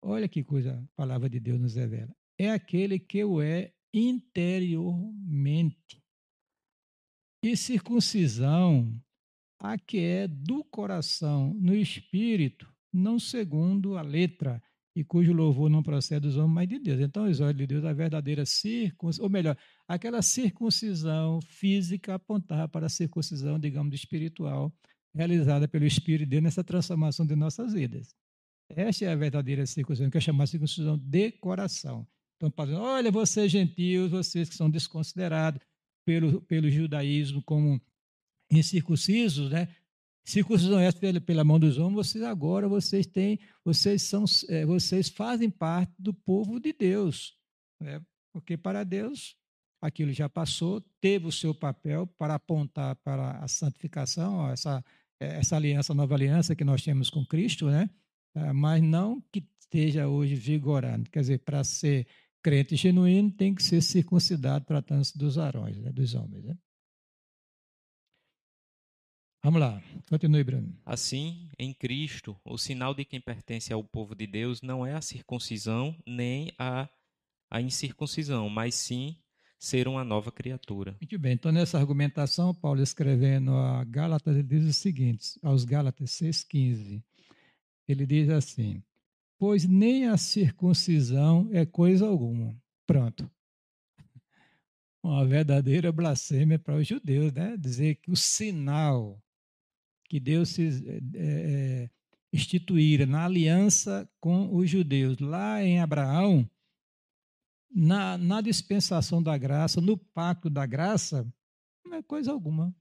[0.00, 2.10] olha que coisa a palavra de Deus nos revela.
[2.38, 6.02] É aquele que o é interiormente.
[7.44, 8.98] E circuncisão,
[9.58, 14.62] a que é do coração, no espírito, não segundo a letra,
[14.98, 17.00] e cujo louvor não procede dos homens, mas de Deus.
[17.00, 19.56] Então, os olhos de Deus, a verdadeira circuncisão, ou melhor,
[19.86, 24.74] aquela circuncisão física apontava para a circuncisão, digamos, espiritual,
[25.14, 28.12] realizada pelo Espírito de Deus nessa transformação de nossas vidas.
[28.68, 32.04] Esta é a verdadeira circuncisão, que é chamada circuncisão de coração.
[32.36, 35.60] Então, dizendo, olha, vocês gentios, vocês que são desconsiderados
[36.04, 37.80] pelo, pelo judaísmo como
[38.50, 39.68] incircuncisos, né?
[40.30, 45.08] Circuncisão essa pela, pela mão dos homens, vocês agora vocês têm, vocês são, é, vocês
[45.08, 47.36] fazem parte do povo de Deus,
[47.80, 48.00] né?
[48.32, 49.36] porque para Deus
[49.80, 54.84] aquilo já passou, teve o seu papel para apontar para a santificação, essa
[55.20, 57.90] essa aliança, nova aliança que nós temos com Cristo, né?
[58.34, 61.10] Ah, mas não que esteja hoje vigorando.
[61.10, 62.06] Quer dizer, para ser
[62.42, 65.90] crente genuíno tem que ser circuncidado tratando-se dos arões, né?
[65.90, 66.44] dos homens.
[66.44, 66.56] Né?
[69.48, 70.76] Vamos lá, continue, Bruno.
[70.84, 75.00] Assim, em Cristo, o sinal de quem pertence ao povo de Deus não é a
[75.00, 76.86] circuncisão nem a,
[77.50, 79.16] a incircuncisão, mas sim
[79.58, 80.94] ser uma nova criatura.
[81.00, 86.10] Muito bem, então nessa argumentação, Paulo escrevendo a Gálatas, ele diz o seguinte, aos Gálatas
[86.10, 87.02] 6,15,
[87.88, 88.82] ele diz assim,
[89.38, 92.54] pois nem a circuncisão é coisa alguma.
[92.86, 93.30] Pronto.
[95.02, 97.56] Uma verdadeira blasfêmia para os judeus, né?
[97.56, 99.18] Dizer que o sinal
[100.08, 100.82] que Deus se,
[101.14, 101.90] é,
[102.32, 106.48] instituíra na aliança com os judeus lá em Abraão,
[107.70, 111.26] na, na dispensação da graça, no pacto da graça,
[111.84, 112.74] não é coisa alguma.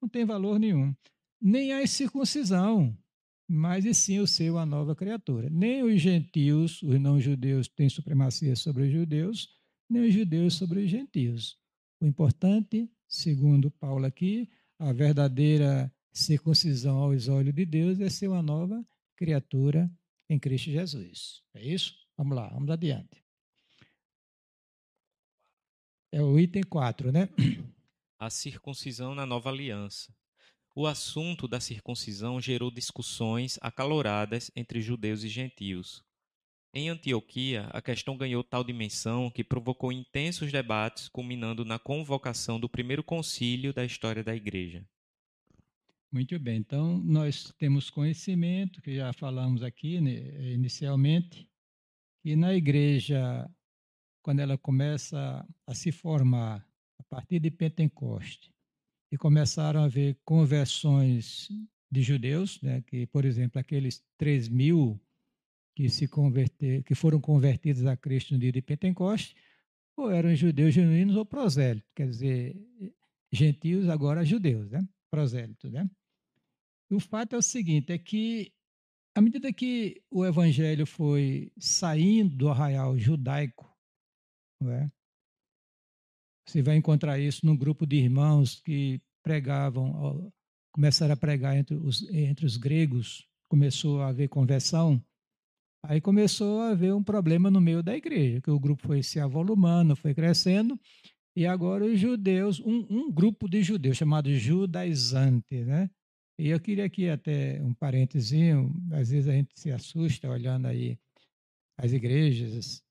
[0.00, 0.94] Não tem valor nenhum.
[1.40, 2.96] Nem a circuncisão,
[3.48, 5.48] mas e sim o ser uma nova criatura.
[5.50, 9.48] Nem os gentios, os não-judeus, têm supremacia sobre os judeus,
[9.88, 11.58] nem os judeus sobre os gentios.
[12.00, 18.42] O importante, segundo Paulo aqui, a verdadeira circuncisão aos olhos de Deus é ser uma
[18.42, 19.90] nova criatura
[20.30, 21.42] em Cristo Jesus.
[21.52, 21.94] É isso?
[22.16, 23.22] Vamos lá, vamos adiante.
[26.12, 27.28] É o item 4, né?
[28.16, 30.14] A circuncisão na nova aliança.
[30.76, 36.04] O assunto da circuncisão gerou discussões acaloradas entre judeus e gentios.
[36.72, 42.68] Em Antioquia, a questão ganhou tal dimensão que provocou intensos debates, culminando na convocação do
[42.68, 44.84] primeiro concílio da história da Igreja.
[46.14, 50.12] Muito bem, então nós temos conhecimento, que já falamos aqui né,
[50.52, 51.50] inicialmente,
[52.22, 53.50] que na Igreja
[54.22, 56.64] quando ela começa a se formar
[57.00, 58.54] a partir de Pentecoste
[59.10, 61.48] e começaram a haver conversões
[61.90, 65.02] de judeus, né, que, por exemplo, aqueles 3 mil
[65.74, 69.34] que, se converter, que foram convertidos a Cristo no dia de Pentecoste,
[69.96, 72.56] ou eram judeus genuínos ou prosélitos, quer dizer,
[73.32, 74.88] gentios agora judeus, né?
[75.10, 75.72] prosélitos.
[75.72, 75.90] Né?
[76.94, 78.52] O fato é o seguinte, é que
[79.14, 83.74] à medida que o evangelho foi saindo do arraial judaico
[84.70, 84.90] é?
[86.46, 90.30] Você vai encontrar isso num grupo de irmãos que pregavam,
[90.72, 95.02] começaram a pregar entre os, entre os gregos, começou a haver conversão.
[95.82, 99.18] Aí começou a haver um problema no meio da igreja, que o grupo foi se
[99.20, 100.78] avolumando, foi crescendo,
[101.36, 105.90] e agora os judeus, um, um grupo de judeus chamado judaizante, né?
[106.38, 110.98] E eu queria aqui até um parentezinho, às vezes a gente se assusta olhando aí
[111.78, 112.82] as igrejas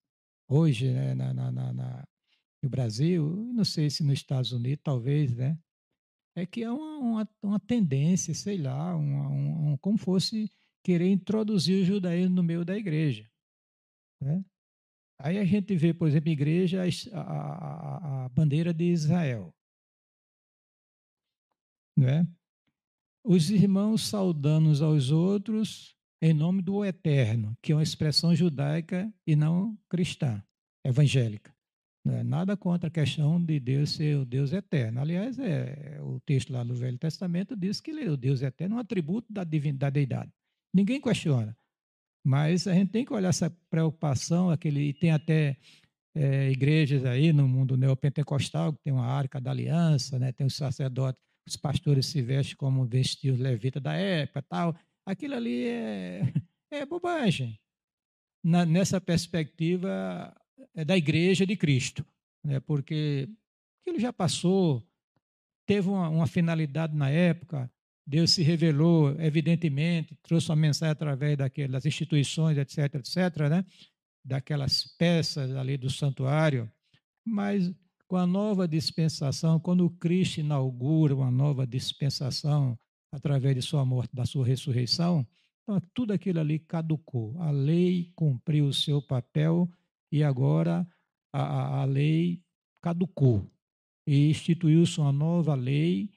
[0.48, 2.08] hoje né, na, na, na,
[2.62, 5.58] no Brasil, não sei se nos Estados Unidos, talvez, né?
[6.36, 10.50] É que é uma, uma, uma tendência, sei lá, uma, um, como fosse
[10.84, 13.30] querer introduzir o judaísmo no meio da igreja.
[14.22, 14.44] Né?
[15.20, 19.54] Aí a gente vê, por exemplo, igreja, a, a, a bandeira de Israel.
[21.96, 22.28] Não é?
[23.26, 29.14] Os irmãos saudando uns aos outros, em nome do eterno, que é uma expressão judaica
[29.26, 30.44] e não cristã,
[30.86, 31.54] evangélica.
[32.06, 35.00] É nada contra a questão de Deus ser o Deus eterno.
[35.00, 38.76] Aliás, é, o texto lá do Velho Testamento diz que ele, é o Deus eterno
[38.76, 40.32] é um atributo da, divindade, da deidade.
[40.74, 41.56] Ninguém questiona.
[42.26, 45.58] Mas a gente tem que olhar essa preocupação, aquele, e tem até
[46.14, 50.56] é, igrejas aí no mundo neopentecostal, que tem uma arca da aliança, né, tem os
[50.56, 54.76] sacerdotes, os pastores se vestem como vestiam os levitas da época tal
[55.06, 56.34] aquilo ali é,
[56.72, 57.60] é bobagem.
[58.44, 60.36] Na, nessa perspectiva
[60.76, 62.06] é da igreja de Cristo,
[62.44, 62.60] né?
[62.60, 63.30] porque
[63.82, 64.86] aquilo já passou,
[65.66, 67.72] teve uma, uma finalidade na época,
[68.06, 73.66] Deus se revelou, evidentemente, trouxe uma mensagem através daquelas instituições, etc., etc., né?
[74.26, 76.70] daquelas peças ali do santuário,
[77.26, 77.74] mas
[78.14, 82.78] com a nova dispensação, quando Cristo inaugura uma nova dispensação
[83.12, 85.28] através de sua morte, da sua ressurreição,
[85.64, 87.36] então tudo aquilo ali caducou.
[87.42, 89.68] A lei cumpriu o seu papel
[90.12, 90.88] e agora
[91.34, 92.44] a, a lei
[92.84, 93.52] caducou.
[94.06, 96.12] E instituiu-se uma nova lei,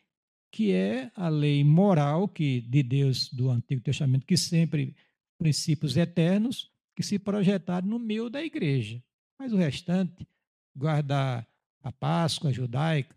[0.52, 4.94] que é a lei moral que de Deus do Antigo Testamento, que sempre
[5.38, 9.02] princípios eternos que se projetaram no meio da igreja.
[9.40, 10.28] Mas o restante,
[10.76, 11.48] guardar
[11.86, 13.14] a Páscoa judaica,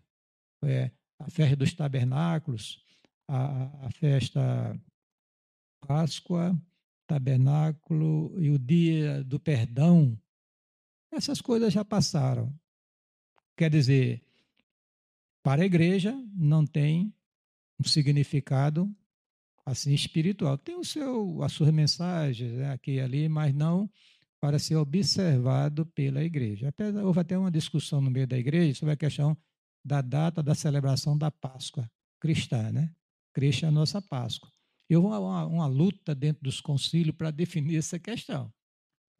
[0.62, 2.80] é, a festa dos tabernáculos,
[3.26, 4.80] a, a festa
[5.84, 6.56] Páscoa,
[7.04, 10.16] Tabernáculo e o Dia do Perdão,
[11.10, 12.54] essas coisas já passaram.
[13.56, 14.22] Quer dizer,
[15.42, 17.12] para a igreja não tem
[17.80, 18.88] um significado
[19.66, 20.56] assim espiritual.
[20.56, 23.90] Tem o seu, as suas mensagens né, aqui e ali, mas não
[24.40, 26.68] para ser observado pela igreja.
[26.68, 29.36] Apesar, houve até uma discussão no meio da igreja sobre a questão
[29.84, 32.92] da data da celebração da Páscoa cristã, né?
[33.32, 34.50] Cristo é a nossa Páscoa.
[34.88, 38.52] E houve uma, uma, luta dentro dos concílios para definir essa questão.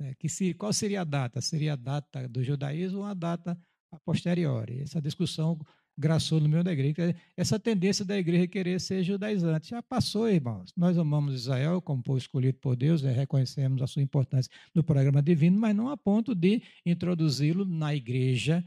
[0.00, 0.14] Né?
[0.18, 1.40] Que se, qual seria a data?
[1.40, 3.58] Seria a data do judaísmo ou a data
[3.92, 4.80] a posteriori?
[4.80, 5.58] Essa discussão
[6.00, 7.14] graçou no meio da igreja.
[7.36, 10.72] Essa tendência da igreja querer ser judaizante já passou, irmãos.
[10.76, 13.12] Nós amamos Israel como povo escolhido por Deus, né?
[13.12, 18.64] reconhecemos a sua importância no programa divino, mas não a ponto de introduzi-lo na igreja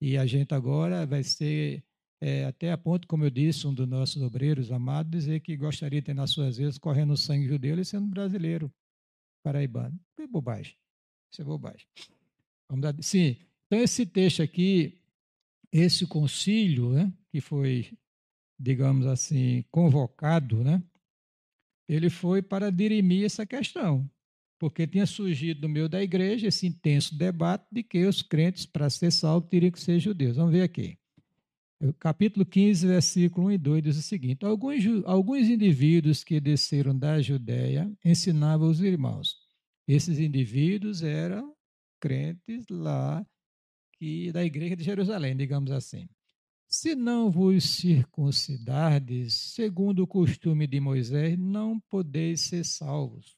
[0.00, 1.82] e a gente agora vai ser
[2.20, 6.00] é, até a ponto, como eu disse, um dos nossos obreiros amados, dizer que gostaria
[6.00, 8.72] de ter nas suas vezes correndo o sangue judeu e sendo brasileiro
[9.42, 9.98] paraibano.
[10.18, 10.76] É bobagem.
[11.32, 11.86] Isso é bobagem.
[12.68, 15.00] Vamos dar, sim, Então, esse texto aqui,
[15.72, 17.92] esse concílio, né, que foi,
[18.58, 20.82] digamos assim, convocado, né,
[21.88, 24.08] ele foi para dirimir essa questão,
[24.58, 28.90] porque tinha surgido no meio da igreja esse intenso debate de que os crentes, para
[28.90, 30.36] ser salvos, teriam que ser judeus.
[30.36, 30.98] Vamos ver aqui.
[31.80, 36.96] O capítulo 15, versículo 1 e 2 diz o seguinte: alguns, alguns indivíduos que desceram
[36.96, 39.36] da Judéia ensinavam os irmãos.
[39.86, 41.54] Esses indivíduos eram
[42.00, 43.24] crentes lá
[43.98, 46.08] que, da igreja de Jerusalém, digamos assim.
[46.66, 53.36] Se não vos circuncidardes, segundo o costume de Moisés, não podeis ser salvos.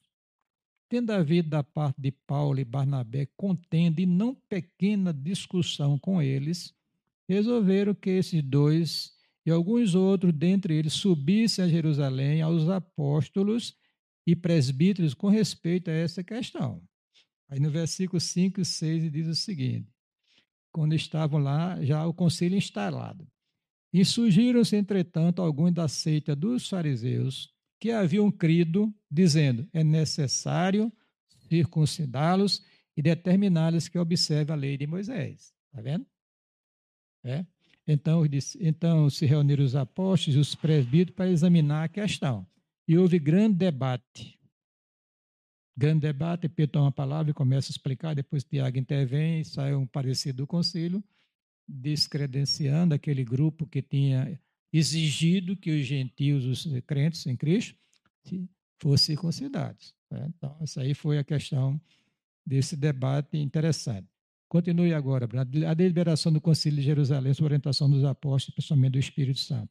[0.89, 6.73] Tendo havido da parte de Paulo e Barnabé contenda e não pequena discussão com eles,
[7.27, 9.13] resolveram que esses dois
[9.45, 13.75] e alguns outros dentre eles subissem a Jerusalém aos apóstolos
[14.27, 16.83] e presbíteros com respeito a essa questão.
[17.49, 19.89] Aí no versículo 5 e 6 diz o seguinte:
[20.71, 23.27] quando estavam lá, já o conselho instalado.
[23.93, 30.91] E surgiram-se, entretanto, alguns da seita dos fariseus que haviam crido, dizendo: é necessário
[31.49, 32.63] circuncidá-los
[32.95, 35.53] e determiná-los que observem a lei de Moisés.
[35.67, 36.05] Está vendo?
[37.23, 37.45] É?
[37.85, 38.23] Então,
[38.59, 42.47] então se reuniram os apóstolos e os presbíteros para examinar a questão.
[42.87, 44.39] E houve grande debate
[45.75, 49.85] grande debate, Pedro toma a palavra e começa a explicar, depois Tiago intervém sai um
[49.85, 51.03] parecer do concílio,
[51.67, 54.39] descredenciando aquele grupo que tinha
[54.73, 57.75] exigido que os gentios, os crentes em Cristo,
[58.79, 59.93] fossem circuncidados.
[60.09, 60.31] Né?
[60.35, 61.79] Então, essa aí foi a questão
[62.45, 64.07] desse debate interessante.
[64.47, 65.29] Continue agora,
[65.67, 69.69] a deliberação do Concílio de Jerusalém sobre a orientação dos apóstolos, principalmente do Espírito Santo.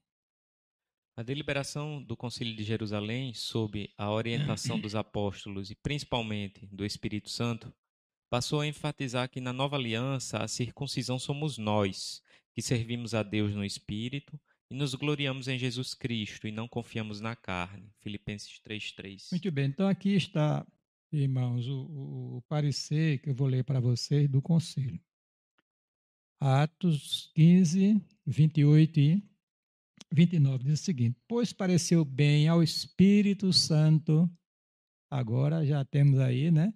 [1.20, 7.28] A deliberação do Concílio de Jerusalém, sob a orientação dos apóstolos e principalmente do Espírito
[7.28, 7.70] Santo,
[8.30, 12.22] passou a enfatizar que na nova aliança a circuncisão somos nós,
[12.54, 14.40] que servimos a Deus no Espírito
[14.70, 17.92] e nos gloriamos em Jesus Cristo e não confiamos na carne.
[18.00, 19.28] Filipenses 3:3.
[19.30, 20.66] Muito bem, então aqui está,
[21.12, 24.98] irmãos, o, o parecer que eu vou ler para vocês do Concílio.
[26.40, 29.29] Atos 15, 28 e
[30.12, 34.30] 29 diz o seguinte: Pois pareceu bem ao Espírito Santo,
[35.10, 36.72] agora já temos aí, né?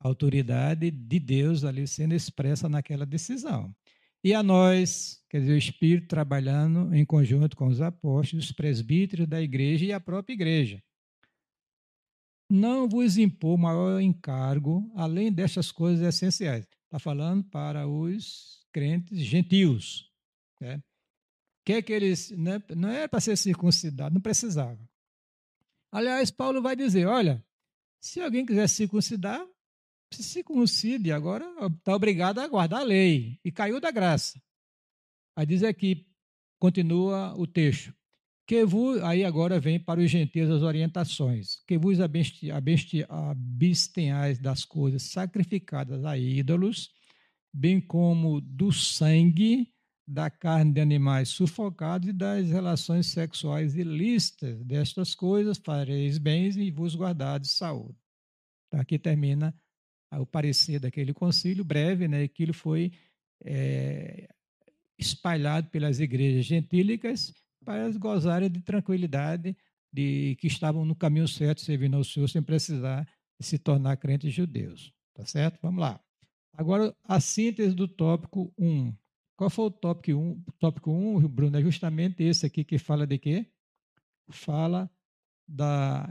[0.00, 3.74] A autoridade de Deus ali sendo expressa naquela decisão.
[4.22, 9.26] E a nós, quer dizer, o Espírito trabalhando em conjunto com os apóstolos, os presbíteros
[9.26, 10.82] da igreja e a própria igreja.
[12.50, 16.66] Não vos impor maior encargo, além destas coisas essenciais.
[16.84, 20.10] Está falando para os crentes gentios.
[20.60, 20.82] Né?
[21.64, 24.78] Que que eles né, não é para ser circuncidado, não precisava.
[25.90, 27.42] Aliás, Paulo vai dizer, olha,
[28.00, 29.44] se alguém quiser circuncidar,
[30.12, 34.40] se circuncide, agora está obrigado a guardar a lei e caiu da graça.
[35.36, 36.06] Aí diz aqui,
[36.58, 37.94] continua o texto,
[38.46, 45.04] que vos, aí agora vem para os gentios as orientações, que vos abstenhais das coisas
[45.04, 46.90] sacrificadas a ídolos,
[47.52, 49.73] bem como do sangue,
[50.06, 54.62] da carne de animais sufocados e das relações sexuais ilícitas.
[54.64, 57.98] Destas coisas fareis bens e vos guardados saúde.
[58.68, 59.54] Então, aqui termina
[60.12, 62.22] o parecer daquele concílio breve, né?
[62.22, 62.92] Aquilo foi
[63.44, 64.28] é,
[64.98, 67.32] espalhado pelas igrejas gentílicas
[67.64, 69.56] para gozarem de tranquilidade,
[69.92, 73.08] de que estavam no caminho certo, servindo ao Senhor, sem precisar
[73.40, 74.92] se tornar crentes judeus.
[75.14, 75.58] Tá certo?
[75.62, 76.00] Vamos lá.
[76.52, 78.94] Agora, a síntese do tópico 1.
[79.36, 80.22] Qual foi o tópico 1?
[80.22, 80.42] Um?
[80.58, 83.46] Tópico 1, um, Bruno, é justamente esse aqui que fala de quê?
[84.30, 84.90] Fala
[85.46, 86.10] da.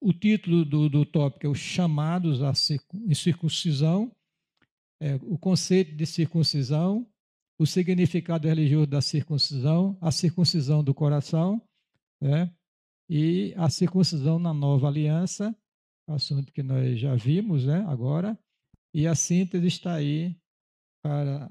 [0.00, 4.12] O, título do, do tópico é os chamados a circuncisão,
[5.00, 7.06] é, o conceito de circuncisão,
[7.58, 11.60] o significado religioso da circuncisão, a circuncisão do coração,
[12.20, 12.52] né?
[13.08, 15.56] e a circuncisão na nova aliança,
[16.08, 18.38] assunto que nós já vimos né, agora,
[18.94, 20.36] e a síntese está aí
[21.02, 21.50] para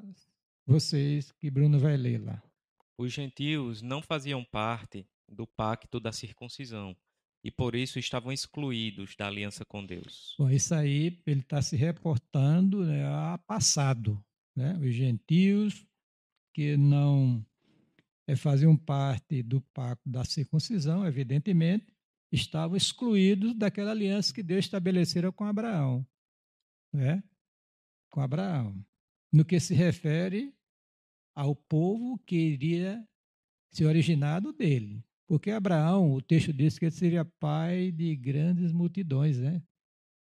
[0.66, 2.41] vocês que Bruno vai ler lá.
[2.97, 6.95] Os gentios não faziam parte do pacto da circuncisão
[7.43, 10.34] e por isso estavam excluídos da aliança com Deus.
[10.39, 14.20] Bom, isso aí ele está se reportando né, a passado.
[14.55, 14.76] Né?
[14.80, 15.86] Os gentios
[16.53, 17.45] que não
[18.28, 21.93] é, faziam parte do pacto da circuncisão, evidentemente,
[22.32, 26.07] estavam excluídos daquela aliança que Deus estabelecera com Abraão.
[26.91, 27.24] Né?
[28.09, 28.84] Com Abraão.
[29.32, 30.54] No que se refere
[31.36, 33.05] ao povo que iria
[33.71, 35.03] ser originado dele.
[35.27, 39.61] Porque Abraão, o texto diz que ele seria pai de grandes multidões, né?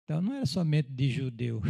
[0.02, 1.62] Então não era somente de judeu.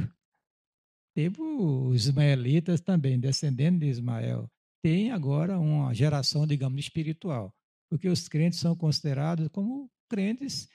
[1.14, 4.50] teve os ismaelitas também, descendendo de Ismael.
[4.82, 7.54] Tem agora uma geração, digamos, espiritual,
[7.88, 10.68] porque os crentes são considerados como crentes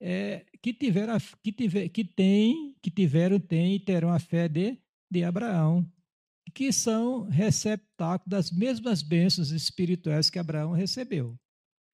[0.00, 4.78] é, que tiveram, que tiver, que tem, que tiveram, tem e terão a fé de,
[5.10, 5.88] de Abraão,
[6.54, 11.38] que são receptáculos das mesmas bênçãos espirituais que Abraão recebeu.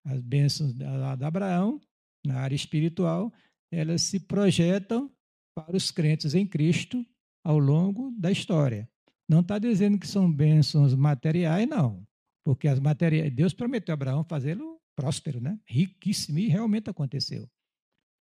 [0.05, 0.85] As bênçãos de
[1.25, 1.81] Abraão,
[2.25, 3.33] na área espiritual,
[3.71, 5.11] elas se projetam
[5.55, 7.05] para os crentes em Cristo
[7.45, 8.89] ao longo da história.
[9.29, 12.07] Não está dizendo que são bênçãos materiais, não.
[12.45, 15.61] Porque as materiais, Deus prometeu a Abraão fazê-lo próspero, né?
[15.67, 17.49] riquíssimo, e realmente aconteceu.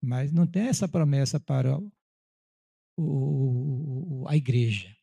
[0.03, 1.83] Mas não tem essa promessa para o,
[2.97, 4.95] o, a igreja.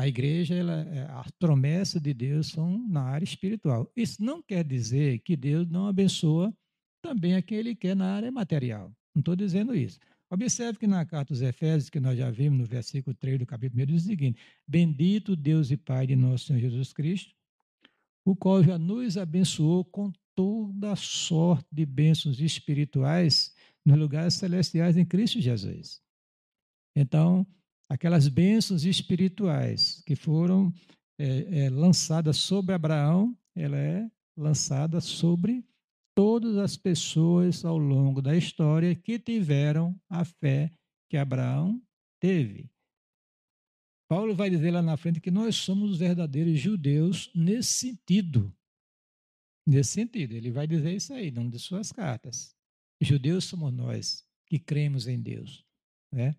[0.00, 3.92] A igreja, ela, é, as promessas de Deus são na área espiritual.
[3.94, 6.54] Isso não quer dizer que Deus não abençoa
[7.02, 8.90] também a quem Ele quer na área material.
[9.14, 9.98] Não estou dizendo isso.
[10.30, 13.82] Observe que na carta aos Efésios, que nós já vimos no versículo 3 do capítulo
[13.82, 17.34] 1, diz o seguinte: Bendito Deus e Pai de nosso Senhor Jesus Cristo,
[18.24, 25.04] o qual já nos abençoou com toda sorte de bênçãos espirituais nos lugares celestiais em
[25.04, 26.00] Cristo Jesus.
[26.96, 27.46] Então,
[27.90, 30.72] aquelas bênçãos espirituais que foram
[31.18, 35.66] é, é, lançadas sobre Abraão, ela é lançada sobre
[36.14, 40.70] todas as pessoas ao longo da história que tiveram a fé
[41.10, 41.82] que Abraão
[42.20, 42.70] teve.
[44.08, 48.54] Paulo vai dizer lá na frente que nós somos os verdadeiros judeus nesse sentido.
[49.66, 52.54] Nesse sentido, ele vai dizer isso aí, numa de suas cartas.
[53.00, 55.64] Judeus somos nós que cremos em Deus,
[56.12, 56.36] né?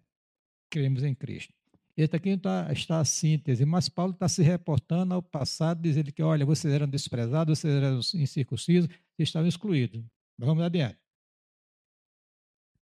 [0.72, 1.54] Cremos em Cristo.
[1.96, 6.24] Esse aqui está, está a síntese, mas Paulo está se reportando ao passado, dizendo que,
[6.24, 10.02] olha, vocês eram desprezados, vocês eram incircuncisos, vocês estavam excluídos.
[10.38, 10.98] Vamos adiante.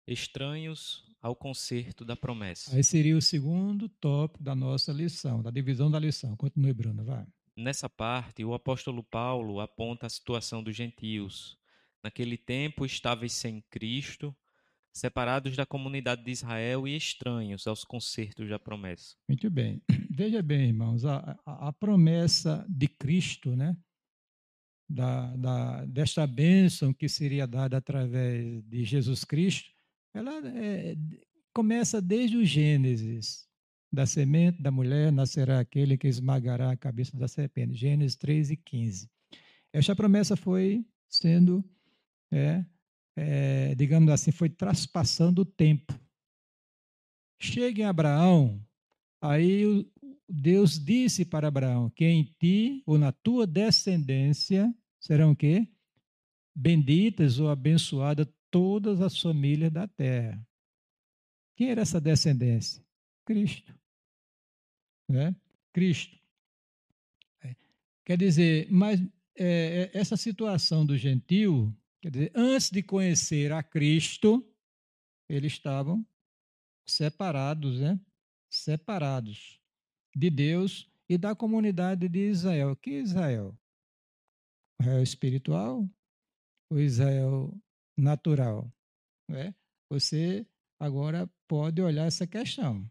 [0.07, 2.75] Estranhos ao conserto da promessa.
[2.75, 6.37] Aí seria o segundo tópico da nossa lição, da divisão da lição.
[6.37, 7.27] Continue, Bruno, vai.
[7.57, 11.57] Nessa parte, o apóstolo Paulo aponta a situação dos gentios,
[12.07, 14.33] Naquele tempo estáveis sem Cristo,
[14.97, 19.15] separados da comunidade de Israel e estranhos aos concertos da promessa.
[19.29, 19.83] Muito bem.
[20.11, 23.77] Veja bem, irmãos, a, a, a promessa de Cristo, né?
[24.89, 29.69] Da, da, desta bênção que seria dada através de Jesus Cristo,
[30.15, 30.97] ela é,
[31.53, 33.47] começa desde o Gênesis.
[33.93, 37.75] Da semente da mulher nascerá aquele que esmagará a cabeça da serpente.
[37.75, 39.11] Gênesis 3 e 15.
[39.73, 41.65] Esta promessa foi sendo
[42.33, 42.65] é,
[43.17, 45.99] é, digamos assim, foi traspassando o tempo.
[47.41, 48.63] Chega em Abraão,
[49.21, 49.91] aí
[50.29, 55.67] Deus disse para Abraão que em ti ou na tua descendência serão o quê?
[56.55, 60.47] Benditas ou abençoadas todas as famílias da terra.
[61.57, 62.85] Quem era essa descendência?
[63.25, 63.75] Cristo.
[65.09, 65.35] Né?
[65.73, 66.19] Cristo.
[67.43, 67.57] É.
[68.05, 69.01] Quer dizer, mas
[69.37, 71.75] é, é essa situação do gentil
[72.07, 74.49] Quer dizer, antes de conhecer a Cristo,
[75.29, 76.07] eles estavam
[76.89, 78.01] separados, né?
[78.49, 79.61] Separados
[80.15, 82.77] de Deus e da comunidade de Israel.
[82.77, 83.59] Que Israel?
[84.79, 85.91] O Israel espiritual?
[86.71, 87.53] O Israel
[87.99, 88.73] natural?
[89.29, 89.53] Né?
[89.91, 90.47] Você
[90.79, 92.89] agora pode olhar essa questão.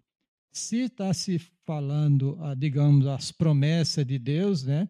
[0.52, 4.90] Se está se falando, digamos, as promessas de Deus, né?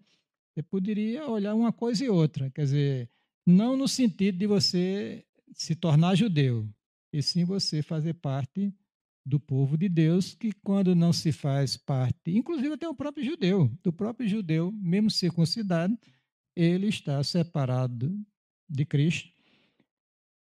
[0.49, 2.49] Você poderia olhar uma coisa e outra.
[2.49, 3.11] Quer dizer,
[3.45, 6.67] não no sentido de você se tornar judeu,
[7.13, 8.73] e sim você fazer parte
[9.25, 13.67] do povo de Deus, que quando não se faz parte, inclusive até o próprio judeu,
[13.81, 15.97] do próprio judeu, mesmo circuncidado,
[16.55, 18.13] ele está separado
[18.69, 19.29] de Cristo,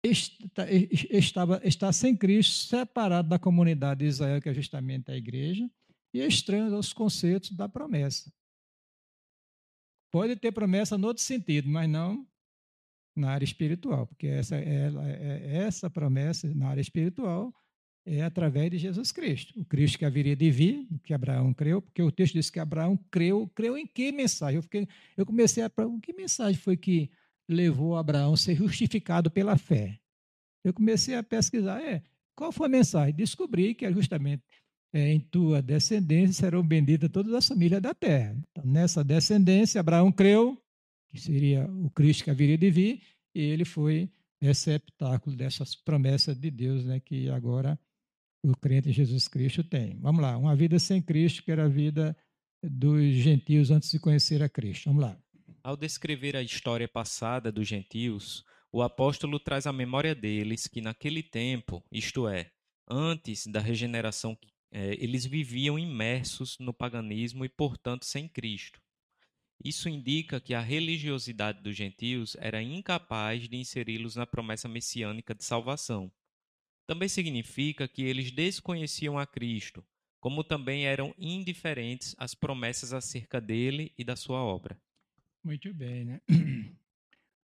[0.02, 5.68] está, estava, está sem Cristo, separado da comunidade de Israel, que é justamente a igreja,
[6.12, 8.32] e estranho aos conceitos da promessa.
[10.11, 12.26] Pode ter promessa no outro sentido, mas não
[13.14, 17.54] na área espiritual, porque essa, é, é, essa promessa na área espiritual
[18.06, 19.58] é através de Jesus Cristo.
[19.58, 22.98] O Cristo que haveria de vir, que Abraão creu, porque o texto diz que Abraão
[23.10, 24.56] creu, creu em que mensagem?
[24.56, 24.86] Eu, fiquei,
[25.16, 25.70] eu comecei a
[26.02, 27.10] que mensagem foi que
[27.48, 29.98] levou Abraão a ser justificado pela fé?
[30.62, 32.02] Eu comecei a pesquisar, é,
[32.34, 33.14] qual foi a mensagem?
[33.14, 34.42] Descobri que é justamente
[34.92, 38.36] é, em tua descendência serão benditas todas as famílias da terra.
[38.50, 40.56] Então, nessa descendência, Abraão creu,
[41.14, 43.00] que seria o Cristo que haveria de vir,
[43.32, 44.10] e ele foi
[44.42, 47.78] receptáculo dessas promessas de Deus, né, que agora
[48.44, 49.96] o crente em Jesus Cristo tem.
[50.00, 52.16] Vamos lá, uma vida sem Cristo, que era a vida
[52.60, 54.86] dos gentios antes de conhecer a Cristo.
[54.86, 55.18] Vamos lá.
[55.62, 61.22] Ao descrever a história passada dos gentios, o apóstolo traz à memória deles que naquele
[61.22, 62.50] tempo, isto é,
[62.90, 64.36] antes da regeneração
[64.72, 68.82] é, eles viviam imersos no paganismo e, portanto, sem Cristo.
[69.62, 75.44] Isso indica que a religiosidade dos gentios era incapaz de inseri-los na promessa messiânica de
[75.44, 76.11] salvação.
[76.86, 79.84] Também significa que eles desconheciam a Cristo,
[80.20, 84.78] como também eram indiferentes às promessas acerca dele e da sua obra.
[85.42, 86.20] Muito bem, né?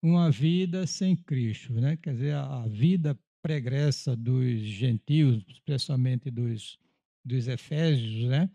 [0.02, 1.96] Uma vida sem Cristo, né?
[1.96, 6.78] Quer dizer, a vida pregressa dos gentios, especialmente dos,
[7.24, 8.50] dos efésios, né?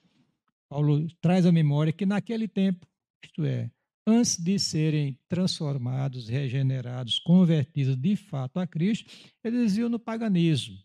[0.69, 2.87] Paulo traz à memória que naquele tempo,
[3.23, 3.71] isto é,
[4.05, 9.11] antes de serem transformados, regenerados, convertidos de fato a Cristo,
[9.43, 10.77] eles viviam no paganismo.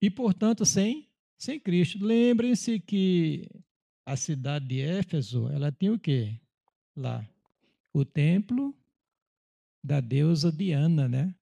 [0.00, 2.04] E, portanto, sem, sem Cristo.
[2.04, 3.48] Lembrem-se que
[4.06, 6.40] a cidade de Éfeso, ela tinha o quê?
[6.96, 7.28] Lá,
[7.92, 8.74] o templo
[9.84, 11.34] da deusa Diana, né?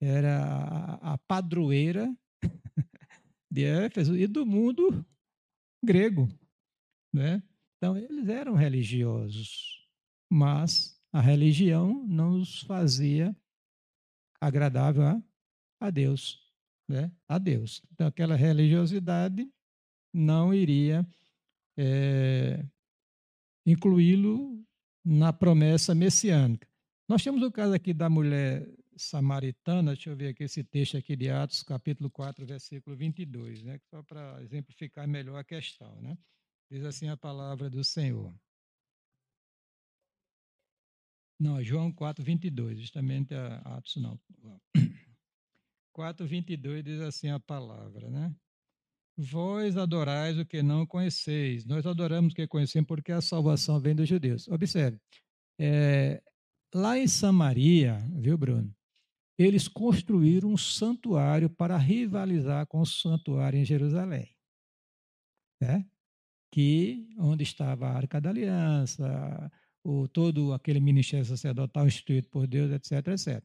[0.00, 2.14] Era a, a padroeira
[3.50, 5.04] de Éfeso e do mundo
[5.82, 6.28] grego,
[7.12, 7.42] né?
[7.76, 9.86] Então, eles eram religiosos,
[10.30, 13.34] mas a religião não os fazia
[14.40, 15.22] agradável a,
[15.80, 16.40] a Deus,
[16.88, 17.10] né?
[17.26, 17.82] A Deus.
[17.92, 19.50] Então, aquela religiosidade
[20.12, 21.06] não iria
[21.76, 22.64] é,
[23.66, 24.62] incluí-lo
[25.04, 26.68] na promessa messiânica.
[27.08, 31.16] Nós temos o caso aqui da mulher samaritana, deixa eu ver aqui esse texto aqui
[31.16, 33.80] de Atos, capítulo 4, versículo 22, né?
[33.88, 36.00] só para exemplificar melhor a questão.
[36.02, 36.16] Né?
[36.70, 38.32] Diz assim a palavra do Senhor.
[41.38, 44.20] Não, é João 4, 22, justamente a Atos não.
[45.92, 48.34] 4, 22 diz assim a palavra, né?
[49.16, 51.64] Vós adorais o que não conheceis.
[51.66, 54.46] Nós adoramos o que conhecemos porque a salvação vem dos judeus.
[54.48, 55.00] Observe,
[55.58, 56.22] é,
[56.74, 58.74] lá em Samaria, viu, Bruno?
[59.36, 64.36] Eles construíram um santuário para rivalizar com o santuário em Jerusalém.
[65.60, 65.84] Né?
[66.50, 69.50] Que onde estava a Arca da Aliança,
[69.84, 73.44] o, todo aquele ministério sacerdotal instituído por Deus, etc, etc.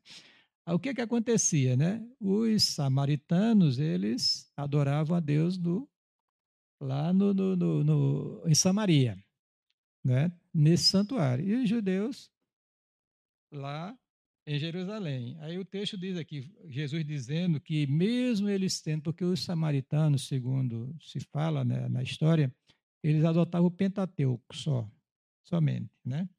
[0.68, 2.04] O que que acontecia, né?
[2.20, 5.88] Os samaritanos, eles adoravam a Deus do,
[6.82, 9.18] lá no, no, no, no, em Samaria,
[10.04, 10.32] né?
[10.54, 11.46] nesse santuário.
[11.46, 12.32] E os judeus
[13.52, 13.98] lá
[14.48, 15.38] em Jerusalém.
[15.40, 20.96] Aí o texto diz aqui, Jesus dizendo que mesmo eles tendo, porque os samaritanos, segundo
[21.02, 22.54] se fala né, na história,
[23.10, 24.90] eles adotavam o Pentateuco só,
[25.44, 26.30] somente, né?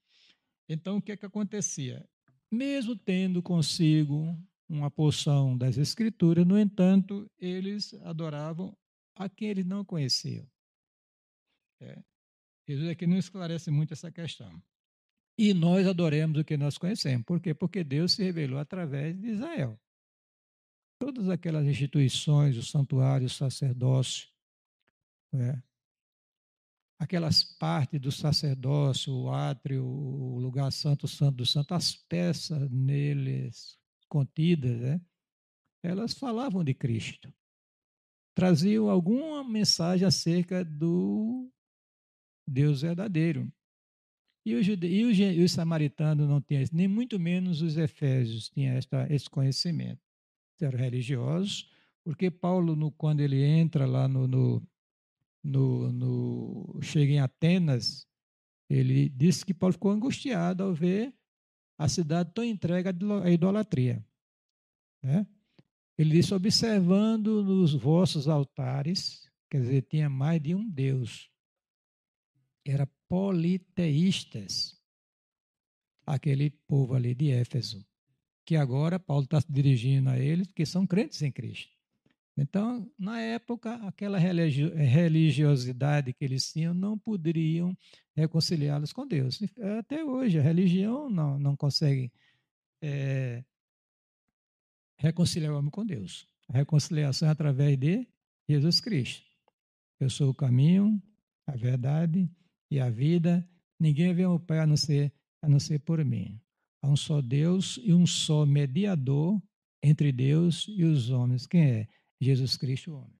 [0.68, 2.06] Então o que é que acontecia?
[2.50, 4.36] mesmo tendo consigo
[4.68, 8.76] uma porção das Escrituras, no entanto, eles adoravam
[9.14, 10.48] a quem eles não conheciam.
[11.80, 12.02] É.
[12.66, 14.60] Jesus aqui não esclarece muito essa questão.
[15.38, 17.24] E nós adoremos o que nós conhecemos.
[17.24, 17.54] Por quê?
[17.54, 19.78] Porque Deus se revelou através de Israel.
[20.98, 24.28] Todas aquelas instituições, o santuário, o sacerdócio,
[25.34, 25.62] é,
[26.98, 33.78] aquelas partes do sacerdócio, o átrio, o lugar santo, santo do santo, as peças neles
[34.08, 35.00] contidas, né?
[35.82, 37.32] elas falavam de Cristo.
[38.34, 41.50] Traziam alguma mensagem acerca do
[42.46, 43.50] Deus verdadeiro.
[44.44, 49.06] E os, e os, os samaritanos não tinham nem muito menos os efésios tinham esta,
[49.12, 50.00] esse conhecimento.
[50.60, 51.70] Eram religiosos,
[52.04, 54.62] porque Paulo, no, quando ele entra lá no, no
[55.46, 58.06] no, no, chega em Atenas,
[58.68, 61.14] ele disse que Paulo ficou angustiado ao ver
[61.78, 64.04] a cidade tão entregue à idolatria.
[65.02, 65.26] Né?
[65.96, 71.30] Ele disse: observando nos vossos altares, quer dizer, tinha mais de um Deus.
[72.66, 74.76] Era politeístas,
[76.04, 77.86] aquele povo ali de Éfeso,
[78.44, 81.75] que agora Paulo está se dirigindo a eles, que são crentes em Cristo.
[82.38, 87.76] Então, na época, aquela religiosidade que eles tinham não poderiam
[88.14, 89.40] reconciliá-los com Deus.
[89.78, 92.12] Até hoje, a religião não, não consegue
[92.82, 93.42] é,
[94.98, 96.28] reconciliar o homem com Deus.
[96.48, 98.06] A reconciliação é através de
[98.48, 99.24] Jesus Cristo.
[99.98, 101.02] Eu sou o caminho,
[101.46, 102.30] a verdade
[102.70, 103.48] e a vida.
[103.80, 105.10] Ninguém vê o Pai a não ser,
[105.40, 106.38] a não ser por mim.
[106.82, 109.40] Há um só Deus e um só mediador
[109.82, 111.46] entre Deus e os homens.
[111.46, 111.88] Quem é?
[112.20, 113.16] Jesus Cristo, homem.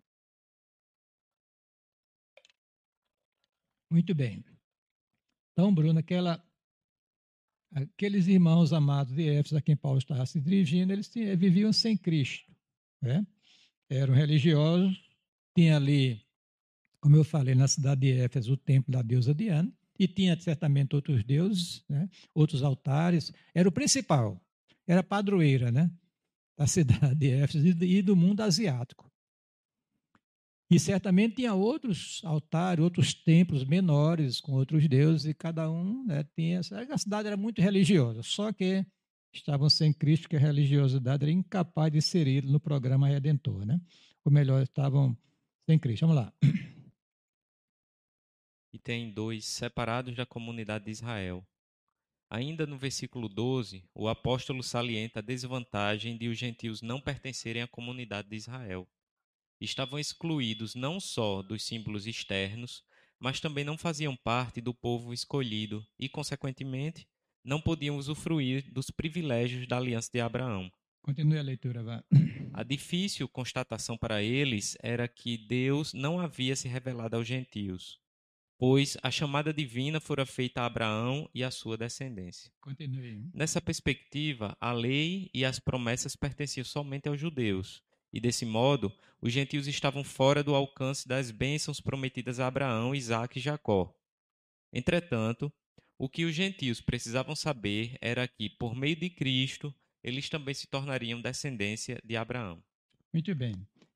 [3.90, 4.44] Muito bem.
[5.53, 6.42] Então, Bruno, aquela,
[7.72, 11.97] aqueles irmãos amados de Éfeso a quem Paulo estava se dirigindo, eles tinham, viviam sem
[11.97, 12.53] Cristo.
[13.01, 13.26] Né?
[13.88, 15.01] Eram religiosos,
[15.55, 16.20] tinha ali,
[17.01, 20.94] como eu falei, na cidade de Éfeso, o templo da deusa Diana, e tinha certamente
[20.94, 22.09] outros deuses, né?
[22.34, 23.32] outros altares.
[23.55, 24.40] Era o principal,
[24.86, 25.90] era padroeira, né?
[26.57, 29.11] Da cidade de Éfeso e do mundo asiático.
[30.68, 36.24] E certamente tinha outros altares, outros templos menores com outros deuses, e cada um né,
[36.34, 36.61] tinha.
[36.90, 38.84] A cidade era muito religiosa, só que
[39.32, 43.64] estavam sem Cristo, que a religiosidade era incapaz de inserir no programa redentor.
[43.64, 43.80] Né?
[44.24, 45.16] Ou melhor, estavam
[45.68, 46.07] sem Cristo.
[46.07, 46.32] Vamos lá.
[48.72, 51.46] E tem dois separados da comunidade de Israel.
[52.29, 57.68] Ainda no versículo 12, o apóstolo salienta a desvantagem de os gentios não pertencerem à
[57.68, 58.89] comunidade de Israel
[59.61, 62.83] estavam excluídos não só dos símbolos externos,
[63.18, 67.07] mas também não faziam parte do povo escolhido e, consequentemente,
[67.43, 70.70] não podiam usufruir dos privilégios da aliança de Abraão.
[71.03, 72.05] Continue a leitura, vá.
[72.53, 77.99] A difícil constatação para eles era que Deus não havia se revelado aos gentios,
[78.59, 82.50] pois a chamada divina fora feita a Abraão e à sua descendência.
[82.61, 83.28] Continue.
[83.34, 87.82] Nessa perspectiva, a lei e as promessas pertenciam somente aos judeus,
[88.12, 93.38] e desse modo, os gentios estavam fora do alcance das bênçãos prometidas a Abraão, Isaque
[93.38, 93.94] e Jacó.
[94.72, 95.52] Entretanto,
[95.98, 100.66] o que os gentios precisavam saber era que, por meio de Cristo, eles também se
[100.66, 102.62] tornariam descendência de Abraão.
[103.12, 103.54] Muito bem.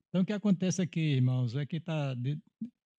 [0.09, 2.13] Então, o que acontece aqui, irmãos, é que está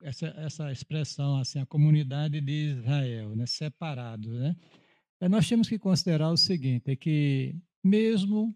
[0.03, 4.57] essa, essa expressão, assim, a comunidade de Israel, né, separado, né?
[5.20, 8.55] É, nós temos que considerar o seguinte, é que mesmo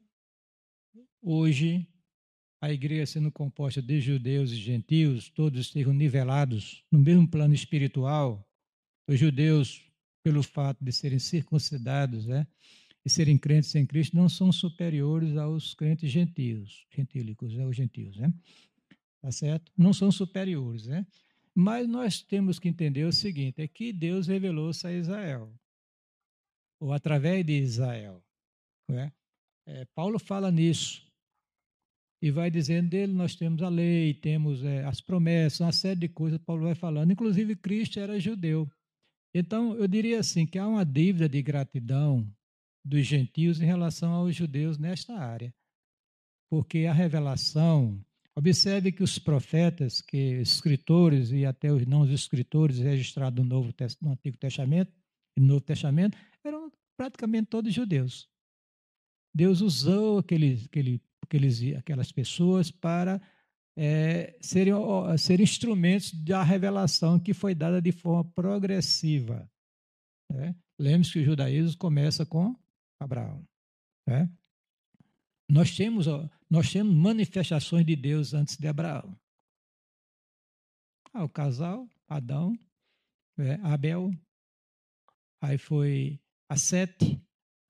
[1.23, 1.87] hoje
[2.61, 8.45] a igreja sendo composta de judeus e gentios, todos estejam nivelados no mesmo plano espiritual,
[9.07, 9.83] os judeus,
[10.25, 12.45] pelo fato de serem circuncidados né,
[13.05, 18.17] e serem crentes em Cristo, não são superiores aos crentes gentios, gentílicos, né, os gentios,
[18.17, 18.33] né?
[19.23, 19.71] Tá certo?
[19.77, 21.07] Não são superiores, né?
[21.59, 25.51] Mas nós temos que entender o seguinte, é que Deus revelou-se a Israel,
[26.79, 28.23] ou através de Israel.
[28.91, 29.11] Né?
[29.67, 31.11] É, Paulo fala nisso,
[32.21, 36.09] e vai dizendo dele, nós temos a lei, temos é, as promessas, uma série de
[36.09, 37.11] coisas Paulo vai falando.
[37.11, 38.71] Inclusive, Cristo era judeu.
[39.35, 42.31] Então, eu diria assim, que há uma dívida de gratidão
[42.85, 45.55] dos gentios em relação aos judeus nesta área.
[46.51, 48.05] Porque a revelação,
[48.37, 54.13] observe que os profetas, que escritores e até os não escritores registrados no, Novo, no
[54.13, 54.93] Antigo Testamento
[55.37, 58.29] e no Novo Testamento, eram praticamente todos judeus.
[59.35, 63.21] Deus usou aquele, aquele aqueles, aquelas pessoas para
[63.77, 64.73] é, serem,
[65.19, 69.51] serem instrumentos da revelação que foi dada de forma progressiva.
[70.33, 70.55] Né?
[70.81, 72.57] Lembre-se que o judaísmo começa com
[73.01, 73.47] Abraão.
[74.09, 74.31] Né?
[75.49, 76.07] Nós, temos,
[76.51, 79.17] nós temos manifestações de Deus antes de Abraão.
[81.13, 82.59] Ah, o casal, Adão,
[83.39, 84.11] é, Abel,
[85.41, 87.21] aí foi a Sete,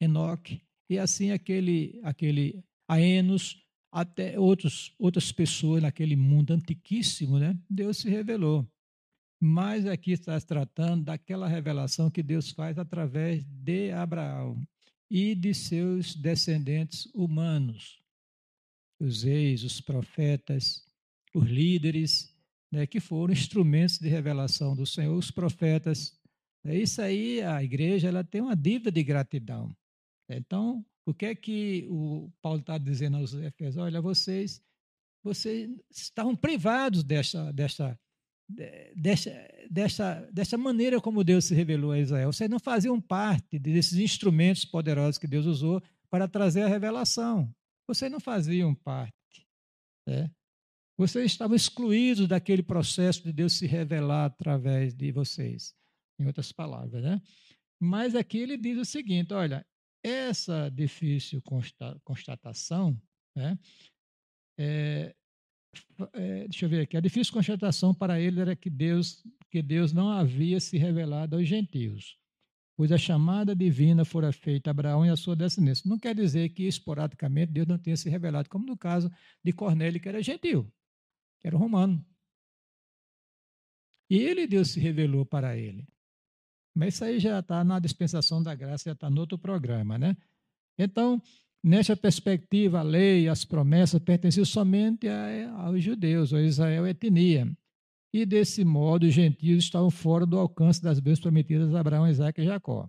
[0.00, 3.62] Enoque, e assim aquele, aquele a Enos,
[3.92, 7.58] até outros, outras pessoas naquele mundo antiquíssimo, né?
[7.68, 8.66] Deus se revelou.
[9.40, 14.66] Mas aqui está se tratando daquela revelação que Deus faz através de Abraão
[15.10, 18.02] e de seus descendentes humanos,
[19.00, 20.84] os reis, os profetas,
[21.34, 22.34] os líderes,
[22.72, 26.18] né, que foram instrumentos de revelação do Senhor, os profetas.
[26.64, 29.76] É isso aí, a igreja ela tem uma dívida de gratidão.
[30.28, 33.76] Então, o que é que o Paulo está dizendo aos Efésios?
[33.76, 34.60] Olha, vocês,
[35.22, 37.98] vocês estavam privados desta, desta,
[38.48, 39.30] desta,
[39.70, 42.32] desta, desta maneira como Deus se revelou a Israel.
[42.32, 47.52] Vocês não faziam parte desses instrumentos poderosos que Deus usou para trazer a revelação.
[47.86, 49.12] Vocês não faziam parte.
[50.06, 50.30] Né?
[50.98, 55.74] Vocês estavam excluídos daquele processo de Deus se revelar através de vocês.
[56.18, 57.20] Em outras palavras, né?
[57.78, 59.66] Mas aqui ele diz o seguinte: olha,
[60.02, 61.42] essa difícil
[62.02, 62.98] constatação,
[63.36, 63.58] né,
[64.58, 65.14] é,
[66.12, 69.92] é, deixa eu ver aqui, a difícil constatação para ele era que Deus, que Deus
[69.92, 72.18] não havia se revelado aos gentios,
[72.76, 75.88] pois a chamada divina fora feita a Abraão e a sua descendência.
[75.88, 79.10] Não quer dizer que esporadicamente Deus não tenha se revelado, como no caso
[79.42, 80.70] de Cornélio, que era gentil,
[81.40, 82.04] que era romano.
[84.08, 85.86] E ele, Deus se revelou para ele.
[86.74, 90.16] Mas isso aí já está na dispensação da graça, já está no outro programa, né?
[90.78, 91.20] Então,
[91.62, 97.50] nessa perspectiva, a lei, as promessas pertenciam somente a, aos judeus, a Israel etnia.
[98.12, 102.40] E desse modo, os gentios estavam fora do alcance das bênçãos prometidas a Abraão, Isaac
[102.40, 102.88] e Jacó.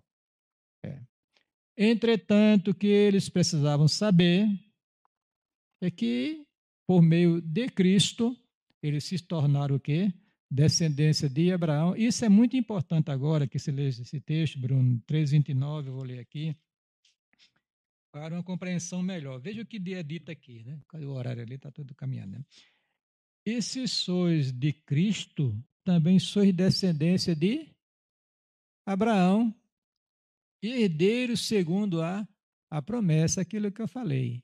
[0.85, 1.01] É.
[1.77, 4.47] Entretanto, o que eles precisavam saber
[5.81, 6.45] é que,
[6.87, 8.35] por meio de Cristo,
[8.81, 10.13] eles se tornaram o quê?
[10.49, 11.95] descendência de Abraão.
[11.95, 16.19] Isso é muito importante agora que se lê esse texto, Bruno, 3,29, eu vou ler
[16.19, 16.55] aqui,
[18.19, 19.39] para uma compreensão melhor.
[19.39, 20.79] Veja o que é dito aqui, né?
[20.93, 22.37] O horário ali está todo caminhando.
[22.37, 22.45] Né?
[23.45, 27.73] E se sois de Cristo, também sois descendência de
[28.85, 29.53] Abraão,
[30.61, 32.27] herdeiro segundo a,
[32.69, 34.43] a promessa, aquilo que eu falei.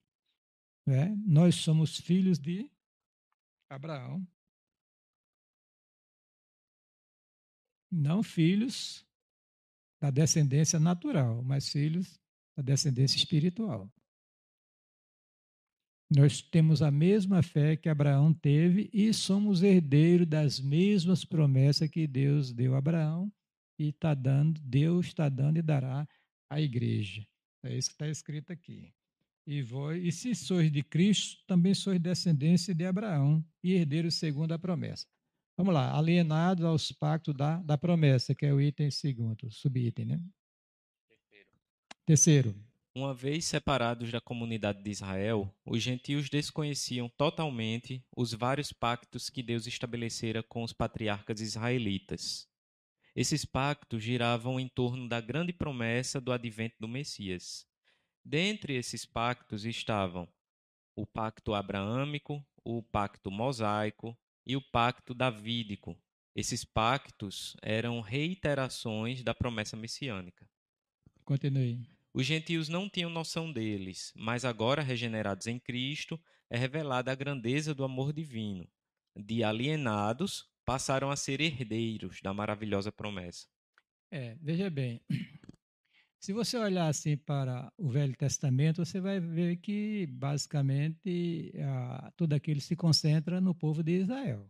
[0.85, 1.15] Né?
[1.25, 2.69] Nós somos filhos de
[3.69, 4.25] Abraão.
[7.91, 9.05] Não filhos
[10.01, 12.22] da descendência natural, mas filhos
[12.55, 13.91] da descendência espiritual.
[16.15, 22.05] Nós temos a mesma fé que Abraão teve e somos herdeiros das mesmas promessas que
[22.05, 23.31] Deus deu a Abraão
[23.79, 26.07] e está dando, Deus está dando e dará
[26.49, 27.25] à igreja.
[27.63, 28.93] É isso que está escrito aqui.
[29.45, 34.51] E, vós, e se sois de Cristo, também sois descendência de Abraão e herdeiros segundo
[34.53, 35.07] a promessa.
[35.57, 40.21] Vamos lá, alienados aos pactos da, da promessa, que é o item segundo, subitem, né?
[42.05, 42.53] Terceiro.
[42.93, 49.41] Uma vez separados da comunidade de Israel, os gentios desconheciam totalmente os vários pactos que
[49.41, 52.45] Deus estabelecera com os patriarcas israelitas.
[53.15, 57.65] Esses pactos giravam em torno da grande promessa do advento do Messias.
[58.23, 60.27] Dentre esses pactos estavam
[60.97, 65.97] o pacto abraâmico, o pacto mosaico e o pacto davídico.
[66.35, 70.45] Esses pactos eram reiterações da promessa messiânica.
[71.23, 71.92] Continue.
[72.13, 77.73] Os gentios não tinham noção deles, mas agora regenerados em Cristo, é revelada a grandeza
[77.73, 78.67] do amor divino.
[79.15, 83.47] De alienados, passaram a ser herdeiros da maravilhosa promessa.
[84.11, 85.01] É, veja bem,
[86.19, 91.51] se você olhar assim para o Velho Testamento, você vai ver que basicamente
[92.15, 94.47] tudo aquilo se concentra no povo de Israel.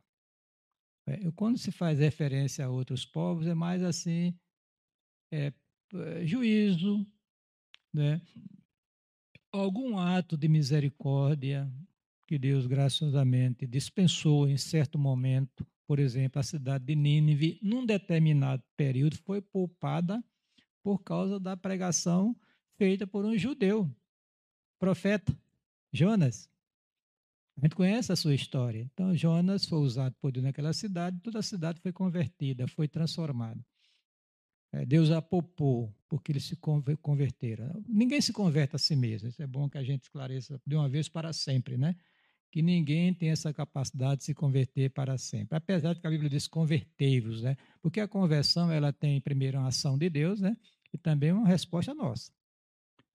[1.07, 4.37] É, quando se faz referência a outros povos, é mais assim,
[5.31, 5.53] é,
[6.25, 7.05] juízo,
[7.93, 8.21] né?
[9.53, 11.71] algum ato de misericórdia
[12.27, 18.63] que Deus graciosamente dispensou em certo momento, por exemplo, a cidade de Nínive, num determinado
[18.75, 20.23] período, foi poupada
[20.81, 22.35] por causa da pregação
[22.77, 23.89] feita por um judeu,
[24.79, 25.37] profeta,
[25.91, 26.49] Jonas.
[27.55, 28.89] A gente conhece a sua história.
[28.91, 33.63] Então, Jonas foi usado por Deus naquela cidade, toda a cidade foi convertida, foi transformada.
[34.73, 36.57] É, Deus a poupou, porque eles se
[37.01, 37.83] converteram.
[37.87, 39.29] Ninguém se converte a si mesmo.
[39.29, 41.95] Isso é bom que a gente esclareça de uma vez para sempre, né?
[42.51, 45.55] Que ninguém tem essa capacidade de se converter para sempre.
[45.55, 47.55] Apesar de que a Bíblia diz convertei-vos, né?
[47.81, 50.57] Porque a conversão, ela tem primeiro uma ação de Deus, né?
[50.93, 52.31] e também uma resposta nossa.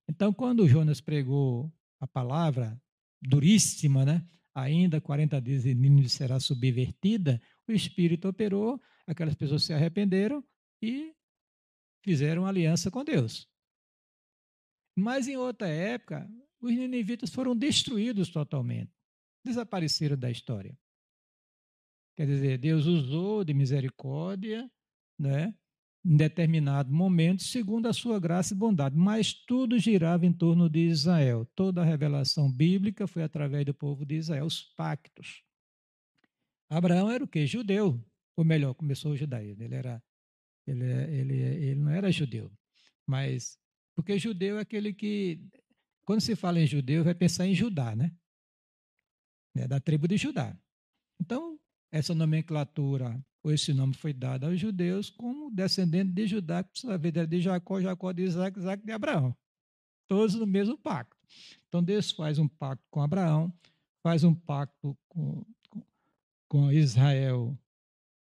[0.09, 2.81] Então, quando Jonas pregou a palavra
[3.23, 4.27] duríssima, né?
[4.55, 10.43] ainda 40 dias e Nínive será subvertida, o Espírito operou, aquelas pessoas se arrependeram
[10.83, 11.15] e
[12.09, 13.47] fizeram aliança com Deus.
[14.97, 16.27] Mas em outra época,
[16.59, 18.91] os ninivitas foram destruídos totalmente,
[19.45, 20.75] desapareceram da história.
[22.17, 24.71] Quer dizer, Deus usou de misericórdia,
[25.19, 25.55] né,
[26.03, 28.97] em determinado momento, segundo a sua graça e bondade.
[28.97, 31.45] Mas tudo girava em torno de Israel.
[31.55, 35.45] Toda a revelação bíblica foi através do povo de Israel, os pactos.
[36.71, 37.47] Abraão era o quê?
[37.47, 38.03] Judeu.
[38.35, 39.63] Ou melhor, começou o judaísmo.
[39.63, 40.03] Ele, era,
[40.69, 42.51] ele, ele, ele não era judeu.
[43.07, 43.59] Mas,
[43.95, 45.41] porque judeu é aquele que,
[46.05, 48.15] quando se fala em judeu, vai pensar em Judá, né?
[49.57, 50.57] É da tribo de Judá.
[51.21, 51.59] Então,
[51.91, 56.99] essa nomenclatura ou esse nome foi dado aos judeus como descendente de Judá, que precisa
[56.99, 59.35] ver de Jacó, Jacó de Isaac, Isaac de Abraão.
[60.07, 61.17] Todos no mesmo pacto.
[61.69, 63.53] Então Deus faz um pacto com Abraão,
[64.03, 65.83] faz um pacto com, com,
[66.49, 67.59] com Israel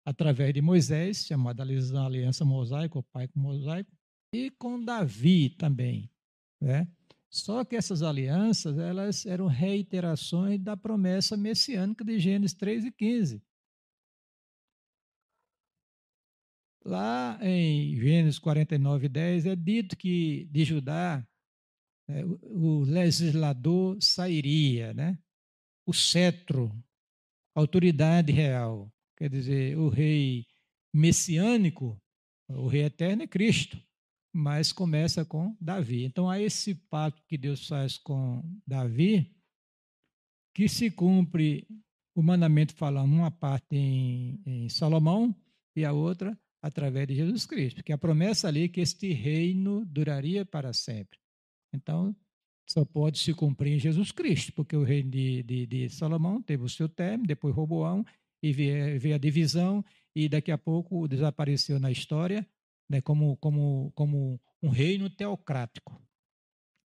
[0.04, 3.90] através de Moisés, chamada aliança mosaica, o pai com mosaico,
[4.34, 6.10] e com Davi também.
[6.60, 6.88] Né?
[7.30, 13.42] Só que essas alianças elas eram reiterações da promessa messiânica de Gênesis 3 e 15.
[16.84, 21.26] Lá em Gênesis 49, 10, é dito que de Judá
[22.08, 25.18] é, o, legislador sairia, né?
[25.86, 26.70] o cetro,
[27.54, 28.91] autoridade real.
[29.22, 30.44] Quer dizer, o rei
[30.92, 31.96] messiânico,
[32.48, 33.80] o rei eterno é Cristo,
[34.34, 36.02] mas começa com Davi.
[36.02, 39.32] Então há esse pacto que Deus faz com Davi,
[40.52, 41.68] que se cumpre
[42.16, 45.32] o mandamento falando uma parte em, em Salomão
[45.76, 49.84] e a outra através de Jesus Cristo, porque a promessa ali é que este reino
[49.84, 51.16] duraria para sempre.
[51.72, 52.12] Então,
[52.68, 56.64] só pode se cumprir em Jesus Cristo, porque o reino de, de, de Salomão teve
[56.64, 58.04] o seu término, depois Roboão,
[58.42, 59.84] e veio, a divisão,
[60.14, 62.46] e daqui a pouco desapareceu na história
[62.88, 66.00] né, como, como, como um reino teocrático,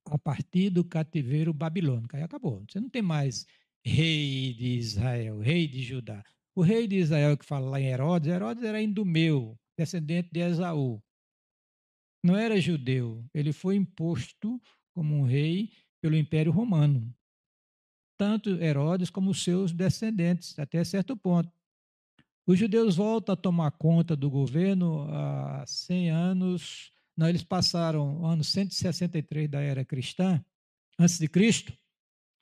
[0.05, 2.15] a partir do cativeiro babilônico.
[2.15, 2.63] Aí acabou.
[2.69, 3.45] Você não tem mais
[3.85, 6.23] rei de Israel, rei de Judá.
[6.55, 11.01] O rei de Israel que fala lá em Herodes, Herodes era indumeu, descendente de Esaú.
[12.23, 14.59] Não era judeu, ele foi imposto
[14.93, 17.13] como um rei pelo Império Romano.
[18.17, 21.51] Tanto Herodes como seus descendentes, até certo ponto.
[22.45, 26.91] Os judeus voltam a tomar conta do governo há 100 anos.
[27.15, 30.43] Não, eles passaram o ano 163 da era cristã,
[30.97, 31.73] antes de Cristo,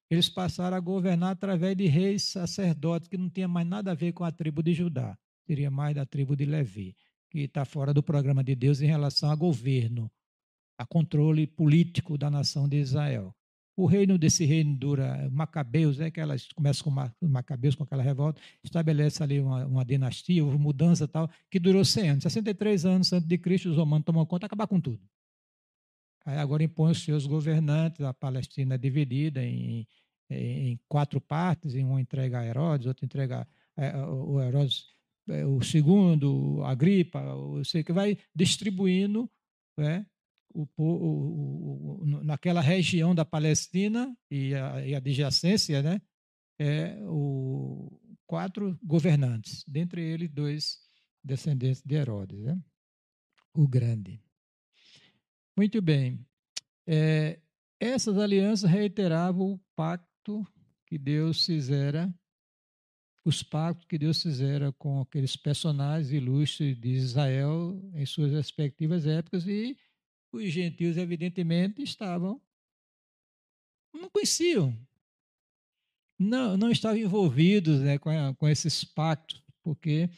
[0.10, 4.14] eles passaram a governar através de reis sacerdotes, que não tinha mais nada a ver
[4.14, 5.18] com a tribo de Judá,
[5.48, 6.96] seria mais da tribo de Levi,
[7.30, 10.12] que está fora do programa de Deus em relação a governo,
[10.78, 13.36] a controle político da nação de Israel.
[13.78, 18.42] O reino desse reino dura, Macabeus, é que elas começam com Macabeus, com aquela revolta,
[18.64, 22.24] estabelece ali uma, uma dinastia, houve mudança tal, que durou 100 anos.
[22.24, 25.02] 63 anos antes de Cristo, os romanos tomam conta, acabar com tudo.
[26.26, 29.86] Aí agora impõe os seus governantes, a Palestina é dividida em,
[30.30, 34.86] em quatro partes, em uma entrega a Herodes, outra entrega a, o Herodes,
[35.30, 39.30] é, o segundo, a Gripa, o sei que vai distribuindo
[39.78, 40.06] né,
[40.56, 46.02] o, o, o, naquela região da Palestina e a, e adjacência, né,
[46.58, 50.80] é, o, quatro governantes, dentre eles dois
[51.22, 52.58] descendentes de Herodes, né,
[53.54, 54.22] o Grande.
[55.58, 56.26] Muito bem.
[56.88, 57.40] É,
[57.80, 60.48] essas alianças reiteravam o pacto
[60.86, 62.14] que Deus fizera,
[63.26, 69.48] os pactos que Deus fizera com aqueles personagens ilustres de Israel em suas respectivas épocas
[69.48, 69.78] e
[70.36, 72.42] os gentios, evidentemente, estavam,
[73.94, 74.78] não conheciam,
[76.20, 80.10] não, não estavam envolvidos né, com, com esses pactos, porque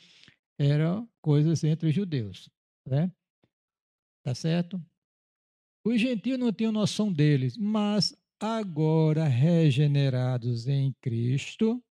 [0.59, 2.49] eram coisas entre os judeus.
[2.85, 3.11] Né?
[4.23, 4.83] Tá certo?
[5.85, 11.83] Os gentios não tinham noção deles, mas agora regenerados em Cristo,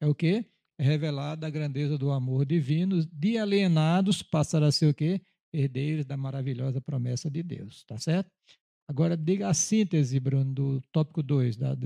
[0.00, 0.44] é o que?
[0.78, 5.20] É revelada a grandeza do amor divino, de alienados passará a ser o quê?
[5.52, 8.30] Herdeiros da maravilhosa promessa de Deus, tá certo?
[8.86, 11.56] Agora diga a síntese, Bruno, do tópico 2.
[11.56, 11.76] Da...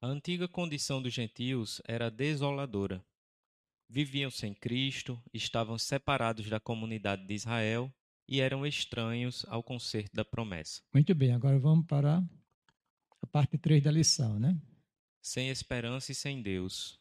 [0.00, 3.04] A antiga condição dos gentios era desoladora.
[3.88, 7.92] Viviam sem Cristo, estavam separados da comunidade de Israel
[8.26, 10.80] e eram estranhos ao concerto da promessa.
[10.94, 12.24] Muito bem, agora vamos para
[13.20, 14.58] a parte 3 da lição, né?
[15.20, 16.98] Sem esperança e sem Deus.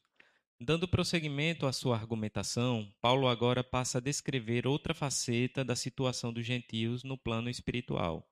[0.64, 6.46] Dando prosseguimento à sua argumentação, Paulo agora passa a descrever outra faceta da situação dos
[6.46, 8.30] gentios no plano espiritual,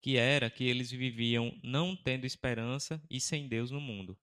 [0.00, 4.16] que era que eles viviam não tendo esperança e sem Deus no mundo.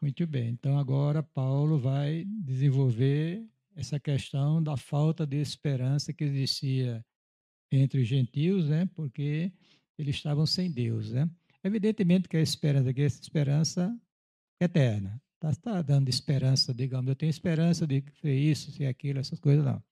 [0.00, 7.04] Muito bem, então agora Paulo vai desenvolver essa questão da falta de esperança que existia
[7.72, 8.88] entre os gentios, né?
[8.94, 9.52] Porque
[9.98, 11.28] eles estavam sem Deus, né?
[11.64, 14.00] Evidentemente que a esperança aqui é esperança
[14.60, 15.21] eterna.
[15.42, 19.64] Está tá dando esperança, digamos, eu tenho esperança de ser isso, ser aquilo, essas coisas,
[19.64, 19.82] não.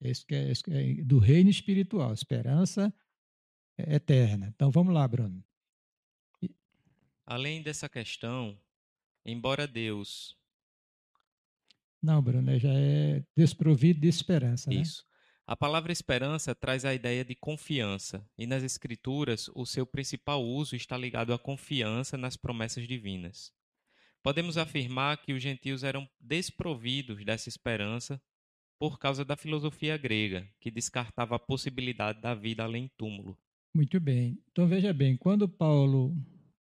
[0.00, 2.92] Isso que é, isso que é do reino espiritual, esperança
[3.76, 4.52] eterna.
[4.54, 5.44] Então vamos lá, Bruno.
[7.24, 8.58] Além dessa questão,
[9.24, 10.36] embora Deus
[12.02, 14.68] não, Bruno, já é desprovido de esperança.
[14.68, 14.76] Né?
[14.76, 15.06] Isso.
[15.46, 20.74] A palavra esperança traz a ideia de confiança, e nas Escrituras o seu principal uso
[20.74, 23.52] está ligado à confiança nas promessas divinas.
[24.22, 28.22] Podemos afirmar que os gentios eram desprovidos dessa esperança
[28.78, 33.38] por causa da filosofia grega, que descartava a possibilidade da vida além túmulo.
[33.74, 34.38] Muito bem.
[34.50, 36.14] Então veja bem, quando Paulo.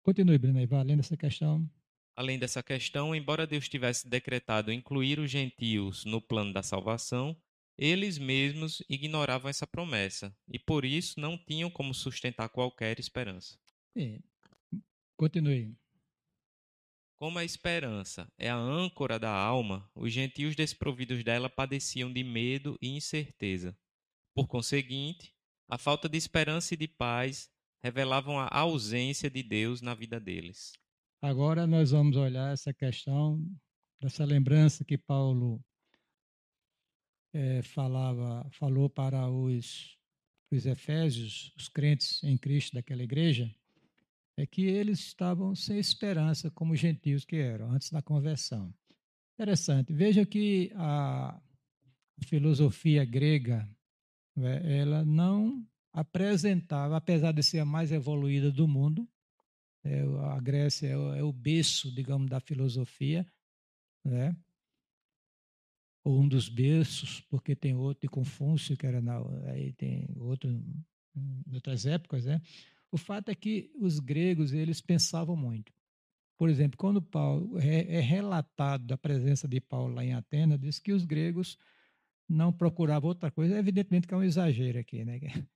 [0.04, 1.70] Continue, Bruno, vai além dessa questão.
[2.16, 7.36] Além dessa questão, embora Deus tivesse decretado incluir os gentios no plano da salvação,
[7.78, 13.58] eles mesmos ignoravam essa promessa e por isso não tinham como sustentar qualquer esperança.
[13.98, 14.20] É.
[15.18, 15.76] Continue.
[17.18, 22.78] Como a esperança é a âncora da alma, os gentios desprovidos dela padeciam de medo
[22.82, 23.78] e incerteza.
[24.34, 25.34] Por conseguinte,
[25.70, 27.50] a falta de esperança e de paz
[27.82, 30.74] revelavam a ausência de Deus na vida deles.
[31.22, 33.42] Agora nós vamos olhar essa questão
[34.02, 35.64] dessa lembrança que Paulo
[37.34, 39.98] é, falava, falou para os,
[40.52, 43.50] os efésios, os crentes em Cristo daquela igreja,
[44.38, 48.74] é que eles estavam sem esperança, como gentios que eram, antes da conversão.
[49.34, 49.94] Interessante.
[49.94, 51.40] Veja que a
[52.26, 53.68] filosofia grega,
[54.36, 59.08] né, ela não apresentava, apesar de ser a mais evoluída do mundo,
[59.84, 60.02] é,
[60.34, 63.26] a Grécia é o, é o berço, digamos, da filosofia,
[64.04, 64.36] né?
[66.06, 69.18] ou um dos berços, porque tem outro de Confúcio, que era na,
[69.50, 72.42] aí tem outro em outras épocas, né?
[72.96, 75.74] O fato é que os gregos eles pensavam muito.
[76.38, 80.80] Por exemplo, quando Paulo é, é relatado da presença de Paulo lá em Atenas, diz
[80.80, 81.58] que os gregos
[82.28, 83.60] não procuravam outra coisa.
[83.60, 85.20] Evidentemente que é um exagero aqui, né?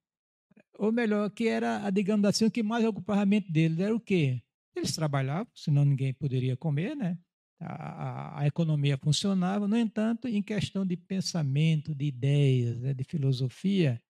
[0.78, 4.02] Ou melhor, que era, digamos assim, o que mais ocupava a mente deles era o
[4.02, 4.44] quê?
[4.76, 7.18] Eles trabalhavam, senão ninguém poderia comer, né?
[7.58, 9.66] A, a, a, economia funcionava.
[9.66, 14.02] No entanto, em questão de pensamento, de ideias, né, de filosofia,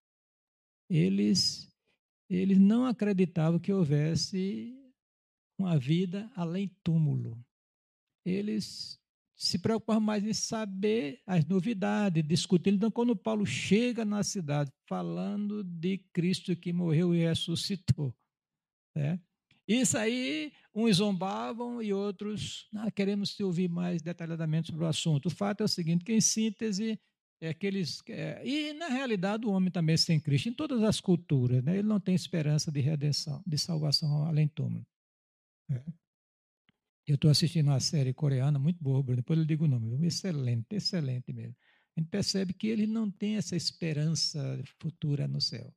[0.88, 1.69] eles,
[2.30, 4.72] eles não acreditavam que houvesse
[5.58, 7.36] uma vida além túmulo.
[8.24, 9.00] Eles
[9.34, 12.74] se preocupavam mais em saber as novidades, discutir.
[12.74, 18.14] Então, quando Paulo chega na cidade falando de Cristo que morreu e ressuscitou,
[18.94, 19.20] né?
[19.66, 25.26] isso aí, uns zombavam e outros, ah, queremos te ouvir mais detalhadamente sobre o assunto.
[25.26, 27.00] O fato é o seguinte, que em síntese,
[27.40, 31.64] é aqueles, é, e na realidade o homem também sem Cristo, em todas as culturas,
[31.64, 31.78] né?
[31.78, 34.86] ele não tem esperança de redenção, de salvação além túmulo.
[35.70, 35.82] É.
[37.06, 40.66] Eu estou assistindo uma série coreana muito boa, Bruno, depois eu digo o nome, excelente,
[40.76, 41.56] excelente mesmo.
[41.96, 45.74] A gente percebe que ele não tem essa esperança futura no céu.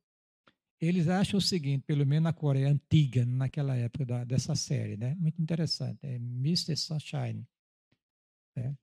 [0.80, 5.14] Eles acham o seguinte, pelo menos na Coreia antiga, naquela época da, dessa série, né?
[5.14, 6.76] Muito interessante, é Mr.
[6.76, 7.46] Sunshine.
[8.54, 8.76] Né?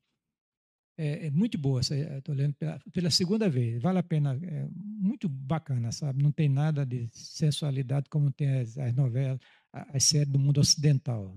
[0.97, 5.27] É, é, muito boa, estou lendo pela, pela, segunda vez, vale a pena, é muito
[5.27, 6.21] bacana, sabe?
[6.21, 9.39] Não tem nada de sensualidade como tem as, as novelas,
[9.71, 11.35] as séries do mundo ocidental.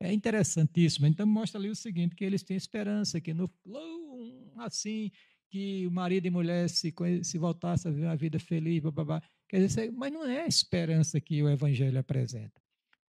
[0.00, 1.06] É interessantíssimo.
[1.06, 3.50] Então mostra ali o seguinte, que eles têm esperança, que no
[4.56, 5.10] assim,
[5.50, 6.92] que o marido e mulher se,
[7.22, 11.20] se voltassem a viver uma vida feliz, blá, Quer dizer, mas não é a esperança
[11.20, 12.60] que o evangelho apresenta.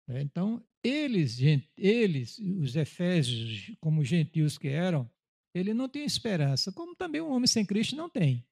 [0.07, 0.21] Né?
[0.21, 1.39] Então, eles,
[1.77, 5.11] eles, os efésios, como gentios que eram,
[5.55, 8.45] ele não tem esperança, como também um homem sem Cristo não tem.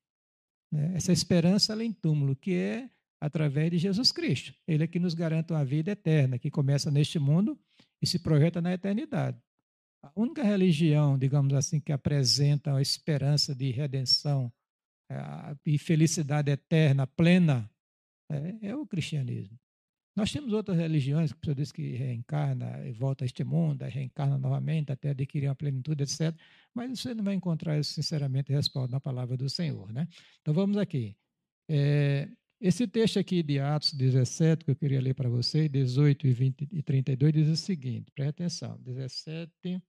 [0.70, 0.92] Né?
[0.94, 2.88] Essa esperança além túmulo, que é
[3.20, 4.54] através de Jesus Cristo.
[4.66, 7.58] Ele é que nos garante uma vida eterna, que começa neste mundo
[8.00, 9.40] e se projeta na eternidade.
[10.02, 14.52] A única religião, digamos assim, que apresenta a esperança de redenção
[15.08, 15.16] é,
[15.64, 17.70] e felicidade eterna, plena,
[18.28, 19.56] é, é, o cristianismo.
[20.14, 23.82] Nós temos outras religiões que a pessoa diz que reencarna e volta a este mundo,
[23.84, 26.34] reencarna novamente até adquirir uma plenitude, etc.
[26.74, 29.90] Mas você não vai encontrar isso, sinceramente, respaldo na palavra do Senhor.
[29.92, 30.06] Né?
[30.40, 31.16] Então vamos aqui.
[31.68, 32.28] É,
[32.60, 36.68] esse texto aqui de Atos 17, que eu queria ler para vocês, 18 e, 20,
[36.70, 39.82] e 32, diz o seguinte, preste atenção, 17...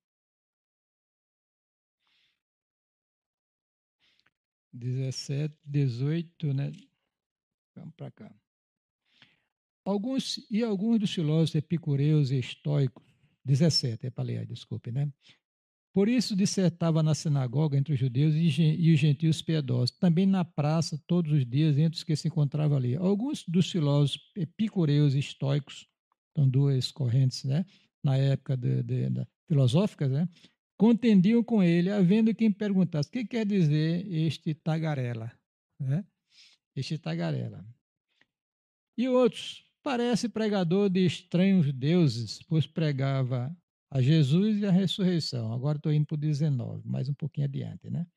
[4.73, 6.71] 17, 18, né?
[7.75, 8.42] Vamos para cá.
[9.85, 13.03] Alguns, e alguns dos filósofos epicureus e estoicos,
[13.43, 15.11] 17, é para ler, desculpe, né?
[15.93, 20.99] Por isso dissertava na sinagoga entre os judeus e os gentios piedosos, também na praça
[21.05, 22.95] todos os dias entre os que se encontravam ali.
[22.95, 25.87] Alguns dos filósofos epicureus e estoicos,
[26.35, 27.63] são duas correntes, né,
[28.03, 29.27] na época de, de, né,
[30.75, 35.31] contendiam com ele, havendo quem perguntasse, o que quer dizer este tagarela?
[35.79, 36.03] Né?
[36.75, 37.63] Este tagarela.
[38.97, 43.55] E outros, parece pregador de estranhos deuses, pois pregava
[43.91, 45.53] a Jesus e a ressurreição.
[45.53, 48.07] Agora estou indo para o 19, mais um pouquinho adiante, né?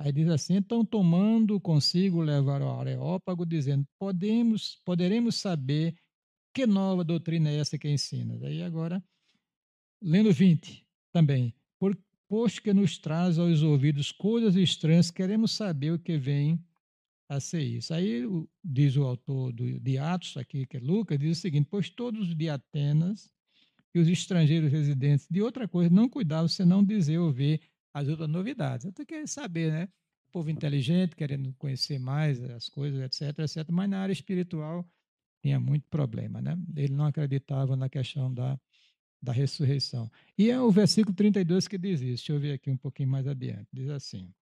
[0.00, 5.94] Aí diz assim: então, tomando consigo, levaram ao Areópago, dizendo: podemos, poderemos saber
[6.52, 8.34] que nova doutrina é essa que ensina.
[8.46, 9.02] Aí agora,
[10.02, 11.54] lendo 20 também.
[11.78, 11.96] Por,
[12.28, 16.64] posto que nos traz aos ouvidos coisas estranhas, queremos saber o que vem
[17.28, 17.92] a ser isso.
[17.94, 18.22] Aí
[18.62, 22.34] diz o autor do, de Atos, aqui, que é Lucas, diz o seguinte: pois todos
[22.34, 23.30] de Atenas
[23.94, 27.60] e os estrangeiros residentes de outra coisa não cuidavam senão dizer ou ver
[27.92, 28.84] as outras novidades.
[28.84, 29.88] Então, quer saber, né?
[30.28, 33.68] O povo inteligente, querendo conhecer mais as coisas, etc, etc.
[33.70, 34.84] Mas na área espiritual
[35.40, 36.58] tinha muito problema, né?
[36.74, 38.58] Ele não acreditava na questão da,
[39.22, 40.10] da ressurreição.
[40.36, 42.24] E é o versículo 32 que diz isso.
[42.24, 43.68] Deixa eu ver aqui um pouquinho mais adiante.
[43.72, 44.34] Diz assim.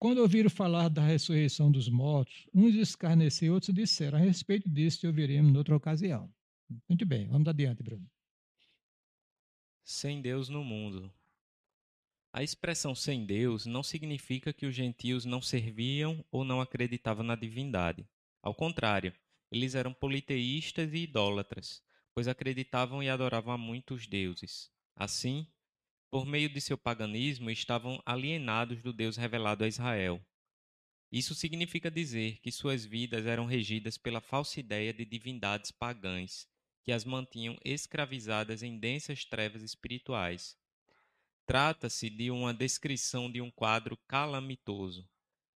[0.00, 5.06] Quando ouviram falar da ressurreição dos mortos, uns escarneceram, outros disseram, a respeito disso te
[5.06, 6.32] ouviremos em outra ocasião.
[6.88, 8.10] Muito bem, vamos adiante, Bruno.
[9.84, 11.12] Sem Deus no mundo.
[12.32, 17.36] A expressão sem Deus não significa que os gentios não serviam ou não acreditavam na
[17.36, 18.08] divindade.
[18.40, 19.12] Ao contrário,
[19.52, 21.82] eles eram politeístas e idólatras,
[22.14, 24.70] pois acreditavam e adoravam a muitos deuses.
[24.96, 25.46] Assim,
[26.10, 30.20] por meio de seu paganismo, estavam alienados do Deus revelado a Israel.
[31.12, 36.48] Isso significa dizer que suas vidas eram regidas pela falsa ideia de divindades pagãs,
[36.82, 40.56] que as mantinham escravizadas em densas trevas espirituais.
[41.46, 45.08] Trata-se de uma descrição de um quadro calamitoso.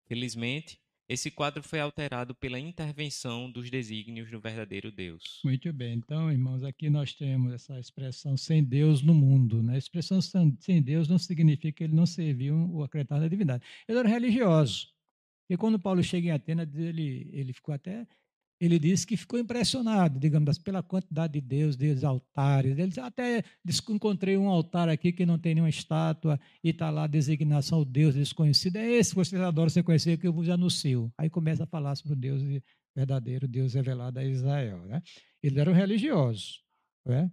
[0.08, 0.82] Felizmente,
[1.14, 5.40] esse quadro foi alterado pela intervenção dos desígnios do verdadeiro Deus.
[5.44, 5.94] Muito bem.
[5.94, 9.62] Então, irmãos, aqui nós temos essa expressão sem Deus no mundo.
[9.62, 9.76] Né?
[9.76, 13.64] A expressão sem Deus não significa que ele não serviu o acreditado da divindade.
[13.88, 14.88] Ele era religioso.
[15.50, 18.08] E quando Paulo chega em Atenas, ele, ele ficou até
[18.66, 22.78] ele disse que ficou impressionado, digamos assim, pela quantidade de Deus, de altares.
[22.78, 23.44] Ele até
[23.90, 27.86] encontrei um altar aqui que não tem nenhuma estátua e está lá a designação o
[27.86, 28.78] Deus desconhecido.
[28.78, 31.12] É esse que vocês adoram ser conhecido que eu vos anuncio.
[31.18, 32.42] Aí começa a falar sobre o Deus
[32.96, 34.78] verdadeiro, Deus revelado a Israel.
[34.86, 35.02] Né?
[35.42, 36.64] Eles eram religiosos.
[37.06, 37.30] Né?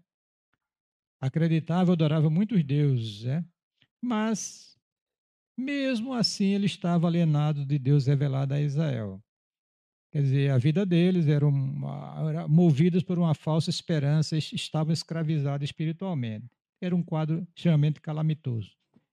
[1.21, 3.23] Acreditava, adorava muitos deuses.
[3.23, 3.45] Né?
[4.03, 4.77] Mas,
[5.57, 9.23] mesmo assim, ele estava alienado de Deus revelado a Israel.
[10.11, 15.65] Quer dizer, a vida deles era, uma, era movidos por uma falsa esperança, estavam escravizados
[15.65, 16.51] espiritualmente.
[16.81, 18.73] Era um quadro extremamente calamitoso.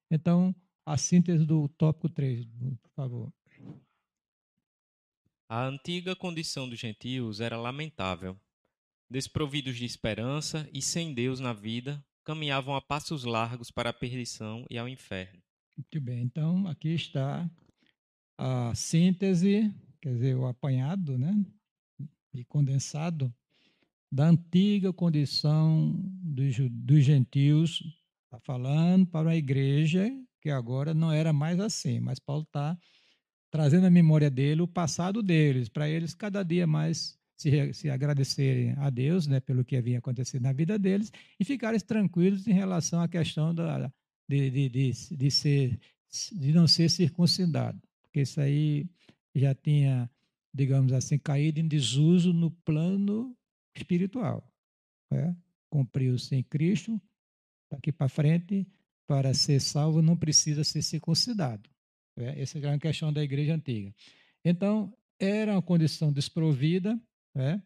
[0.09, 0.55] Então,
[0.85, 2.45] a síntese do tópico 3,
[2.81, 3.33] por favor.
[5.47, 8.35] A antiga condição dos gentios era lamentável.
[9.09, 14.65] Desprovidos de esperança e sem Deus na vida, caminhavam a passos largos para a perdição
[14.69, 15.41] e ao inferno.
[15.77, 17.49] Muito bem, então aqui está
[18.37, 19.71] a síntese
[20.01, 21.33] quer dizer, o apanhado, né?
[22.33, 23.33] E condensado
[24.11, 27.83] da antiga condição dos, dos gentios,
[28.25, 30.09] está falando para a igreja
[30.41, 32.77] que agora não era mais assim, mas Paulo está
[33.51, 38.73] trazendo à memória dele o passado deles, para eles cada dia mais se, se agradecerem
[38.77, 43.01] a Deus né, pelo que havia acontecido na vida deles e ficarem tranquilos em relação
[43.01, 43.91] à questão da,
[44.27, 45.79] de, de, de, de, ser,
[46.33, 48.89] de não ser circuncidado, porque isso aí
[49.39, 50.09] já tinha,
[50.53, 53.35] digamos assim, caído em desuso no plano
[53.75, 54.43] espiritual.
[55.11, 55.35] Né?
[55.69, 56.99] Cumpriu-se em Cristo,
[57.71, 58.67] daqui para frente,
[59.07, 61.69] para ser salvo não precisa ser circuncidado.
[62.17, 62.39] Né?
[62.39, 63.93] Essa é a questão da igreja antiga.
[64.43, 66.99] Então, era uma condição desprovida,
[67.33, 67.61] né?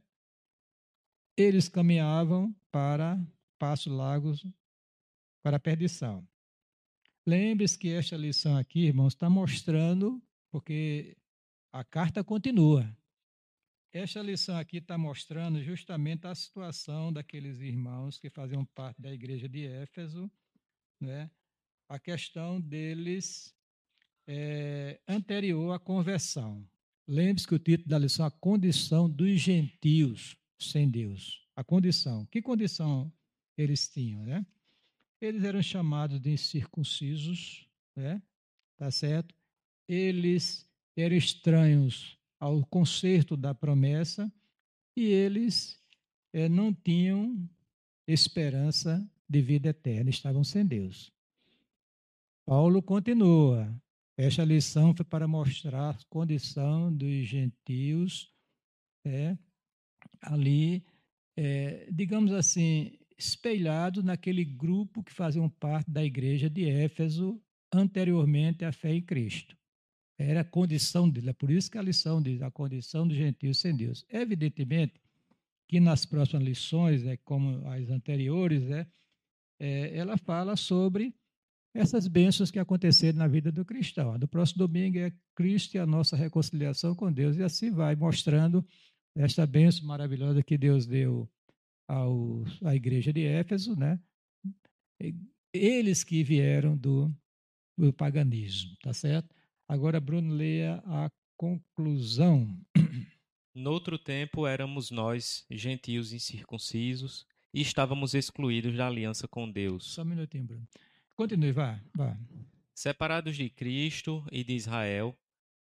[1.37, 3.19] eles caminhavam para
[3.57, 4.45] passos largos
[5.43, 6.27] para a perdição.
[7.25, 10.21] Lembre-se que esta lição aqui, irmãos, está mostrando,
[10.51, 11.15] porque
[11.71, 12.95] a carta continua.
[13.93, 19.49] Esta lição aqui está mostrando justamente a situação daqueles irmãos que faziam parte da igreja
[19.49, 20.31] de Éfeso,
[20.99, 21.29] né?
[21.89, 23.53] a questão deles
[24.25, 26.65] é, anterior à conversão.
[27.05, 31.45] Lembre-se que o título da lição é a condição dos gentios sem Deus.
[31.53, 32.25] A condição.
[32.27, 33.11] Que condição
[33.57, 34.45] eles tinham, né?
[35.19, 38.21] Eles eram chamados de incircuncisos, né?
[38.77, 39.35] Tá certo?
[39.85, 40.65] Eles
[41.01, 44.31] eram estranhos ao conserto da promessa
[44.95, 45.79] e eles
[46.33, 47.49] é, não tinham
[48.07, 51.11] esperança de vida eterna, estavam sem Deus.
[52.45, 53.73] Paulo continua.
[54.17, 58.33] Esta lição foi para mostrar a condição dos gentios
[59.05, 59.37] é,
[60.21, 60.85] ali,
[61.37, 67.41] é, digamos assim, espelhado naquele grupo que faziam parte da igreja de Éfeso
[67.73, 69.55] anteriormente à fé em Cristo.
[70.21, 71.29] Era a condição dele.
[71.29, 74.05] É por isso que a lição diz a condição do gentio sem Deus.
[74.09, 75.01] Evidentemente
[75.67, 78.85] que nas próximas lições, é, como as anteriores, é,
[79.57, 81.15] é, ela fala sobre
[81.73, 84.19] essas bênçãos que aconteceram na vida do cristão.
[84.19, 88.65] Do próximo domingo é Cristo e a nossa reconciliação com Deus, e assim vai mostrando
[89.15, 91.29] esta bênção maravilhosa que Deus deu
[91.87, 93.97] ao, à igreja de Éfeso, né?
[95.53, 97.13] Eles que vieram do,
[97.77, 99.33] do paganismo, tá certo?
[99.71, 102.59] Agora, Bruno, leia a conclusão.
[103.55, 109.85] Noutro tempo éramos nós, gentios incircuncisos, e estávamos excluídos da aliança com Deus.
[109.93, 110.67] Só um minutinho, Bruno.
[111.15, 112.19] Continue, vá, vá.
[112.75, 115.17] Separados de Cristo e de Israel,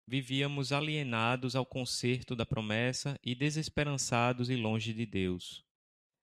[0.06, 5.64] vivíamos alienados ao concerto da promessa e desesperançados e longe de Deus.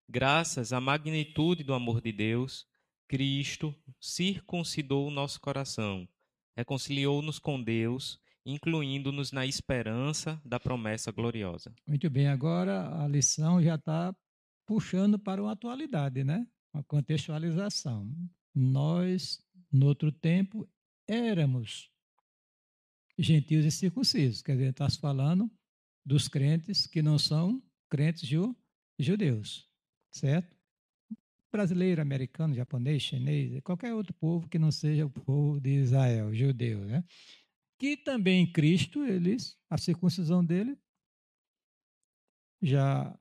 [0.07, 2.65] Graças à magnitude do amor de Deus,
[3.09, 6.07] Cristo circuncidou o nosso coração
[6.55, 11.73] reconciliou-nos com Deus, incluindo-nos na esperança da promessa gloriosa.
[11.87, 14.15] Muito bem, agora a lição já está
[14.65, 16.47] puxando para uma atualidade, né?
[16.73, 18.11] Uma contextualização.
[18.53, 20.67] Nós, no outro tempo,
[21.07, 21.89] éramos
[23.17, 25.49] gentios e circuncisos, quer dizer, está falando
[26.05, 28.27] dos crentes que não são crentes
[28.99, 29.69] judeus,
[30.11, 30.55] certo?
[31.53, 36.79] Brasileiro, americano, japonês, chinês, qualquer outro povo que não seja o povo de Israel, judeu,
[36.85, 37.03] né?
[37.79, 40.75] Que também em Cristo, eles, a circuncisão dele
[42.61, 43.17] já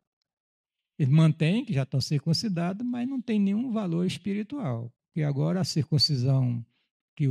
[0.99, 4.93] eles mantêm, que já estão circuncidados, mas não tem nenhum valor espiritual.
[5.09, 6.65] Porque agora a circuncisão
[7.17, 7.27] que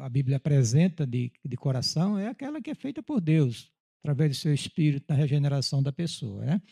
[0.00, 3.70] a Bíblia apresenta de, de coração é aquela que é feita por Deus.
[4.00, 6.44] através do seu espírito na regeneração da pessoa.
[6.44, 6.62] Né?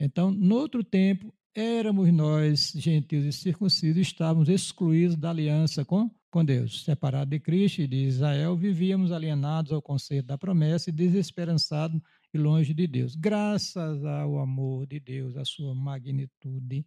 [0.00, 6.44] Então, no outro tempo, éramos nós, gentios e circuncisos, estávamos excluídos da aliança com, com
[6.44, 12.00] Deus, separados de Cristo e de Israel, vivíamos alienados ao conceito da promessa e desesperançados
[12.32, 13.14] e longe de Deus.
[13.14, 16.84] Graças ao amor de Deus, à sua magnitude,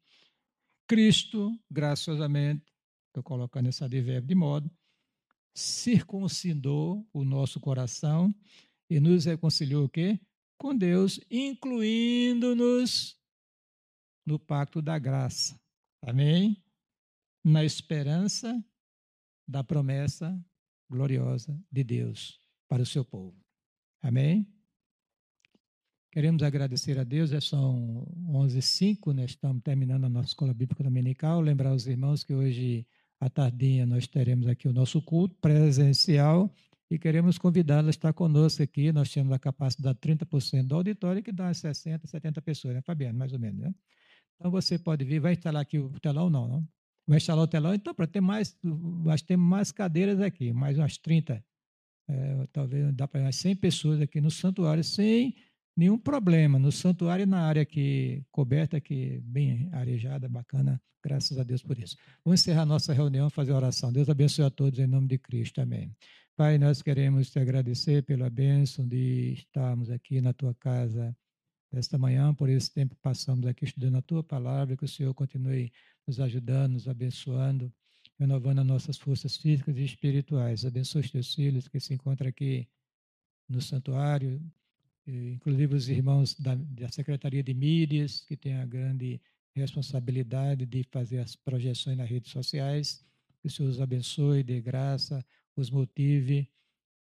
[0.85, 2.65] Cristo, graciosamente,
[3.07, 4.72] estou colocando esse advérbio de modo,
[5.53, 8.34] circuncidou o nosso coração
[8.89, 10.19] e nos reconciliou o quê?
[10.57, 13.16] Com Deus, incluindo-nos
[14.27, 15.57] no pacto da graça.
[16.01, 16.61] Amém?
[17.43, 18.61] Na esperança
[19.47, 20.37] da promessa
[20.89, 22.37] gloriosa de Deus
[22.67, 23.41] para o seu povo.
[24.01, 24.45] Amém?
[26.11, 29.23] Queremos agradecer a Deus, já são 11h05, né?
[29.23, 31.39] estamos terminando a nossa escola bíblica dominical.
[31.39, 32.85] Lembrar os irmãos que hoje
[33.21, 36.53] à tardinha nós teremos aqui o nosso culto presencial
[36.89, 38.91] e queremos convidá-los a estar conosco aqui.
[38.91, 43.17] Nós temos a capacidade de 30% do auditório, que dá 60, 70 pessoas, né, Fabiano?
[43.17, 43.73] Mais ou menos, né?
[44.38, 46.30] Então você pode vir, vai instalar aqui o telão?
[46.30, 46.68] Não, não.
[47.07, 47.73] Vai instalar o telão?
[47.73, 51.43] Então, para ter mais, nós temos mais cadeiras aqui, mais umas 30,
[52.09, 55.35] é, talvez dá para mais 100 pessoas aqui no santuário, sem
[55.76, 56.59] nenhum problema.
[56.59, 61.95] No santuário, na área aqui coberta, aqui bem arejada, bacana, graças a Deus por isso.
[62.23, 63.91] Vamos encerrar nossa reunião, fazer oração.
[63.91, 65.61] Deus abençoe a todos em nome de Cristo.
[65.61, 65.95] Amém.
[66.35, 71.15] Pai, nós queremos te agradecer pela bênção de estarmos aqui na tua casa
[71.72, 75.14] esta manhã, por esse tempo que passamos aqui estudando a tua palavra, que o Senhor
[75.14, 75.72] continue
[76.06, 77.72] nos ajudando, nos abençoando,
[78.18, 80.65] renovando as nossas forças físicas e espirituais.
[80.65, 82.68] Abençoe os teus filhos que se encontram aqui
[83.48, 84.41] no santuário,
[85.06, 89.22] inclusive os irmãos da, da Secretaria de Mídias, que têm a grande
[89.56, 93.06] responsabilidade de fazer as projeções nas redes sociais.
[93.41, 95.23] Que o Senhor os abençoe, dê graça,
[95.56, 96.49] os motive,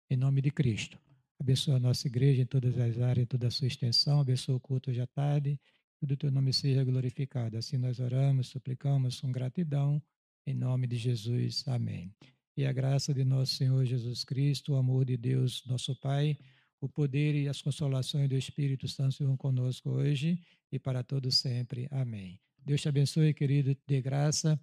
[0.09, 0.99] em nome de Cristo.
[1.41, 4.21] Abençoa a nossa igreja em todas as áreas, em toda a sua extensão.
[4.21, 5.59] Abençoa o culto hoje à tarde.
[5.99, 7.57] Que o teu nome seja glorificado.
[7.57, 10.03] Assim nós oramos, suplicamos com gratidão.
[10.47, 11.67] Em nome de Jesus.
[11.67, 12.15] Amém.
[12.57, 16.37] E a graça de nosso Senhor Jesus Cristo, o amor de Deus, nosso Pai,
[16.79, 20.39] o poder e as consolações do Espírito Santo sejam conosco hoje
[20.71, 21.89] e para todos sempre.
[21.91, 22.39] Amém.
[22.59, 24.61] Deus te abençoe, querido, de graça.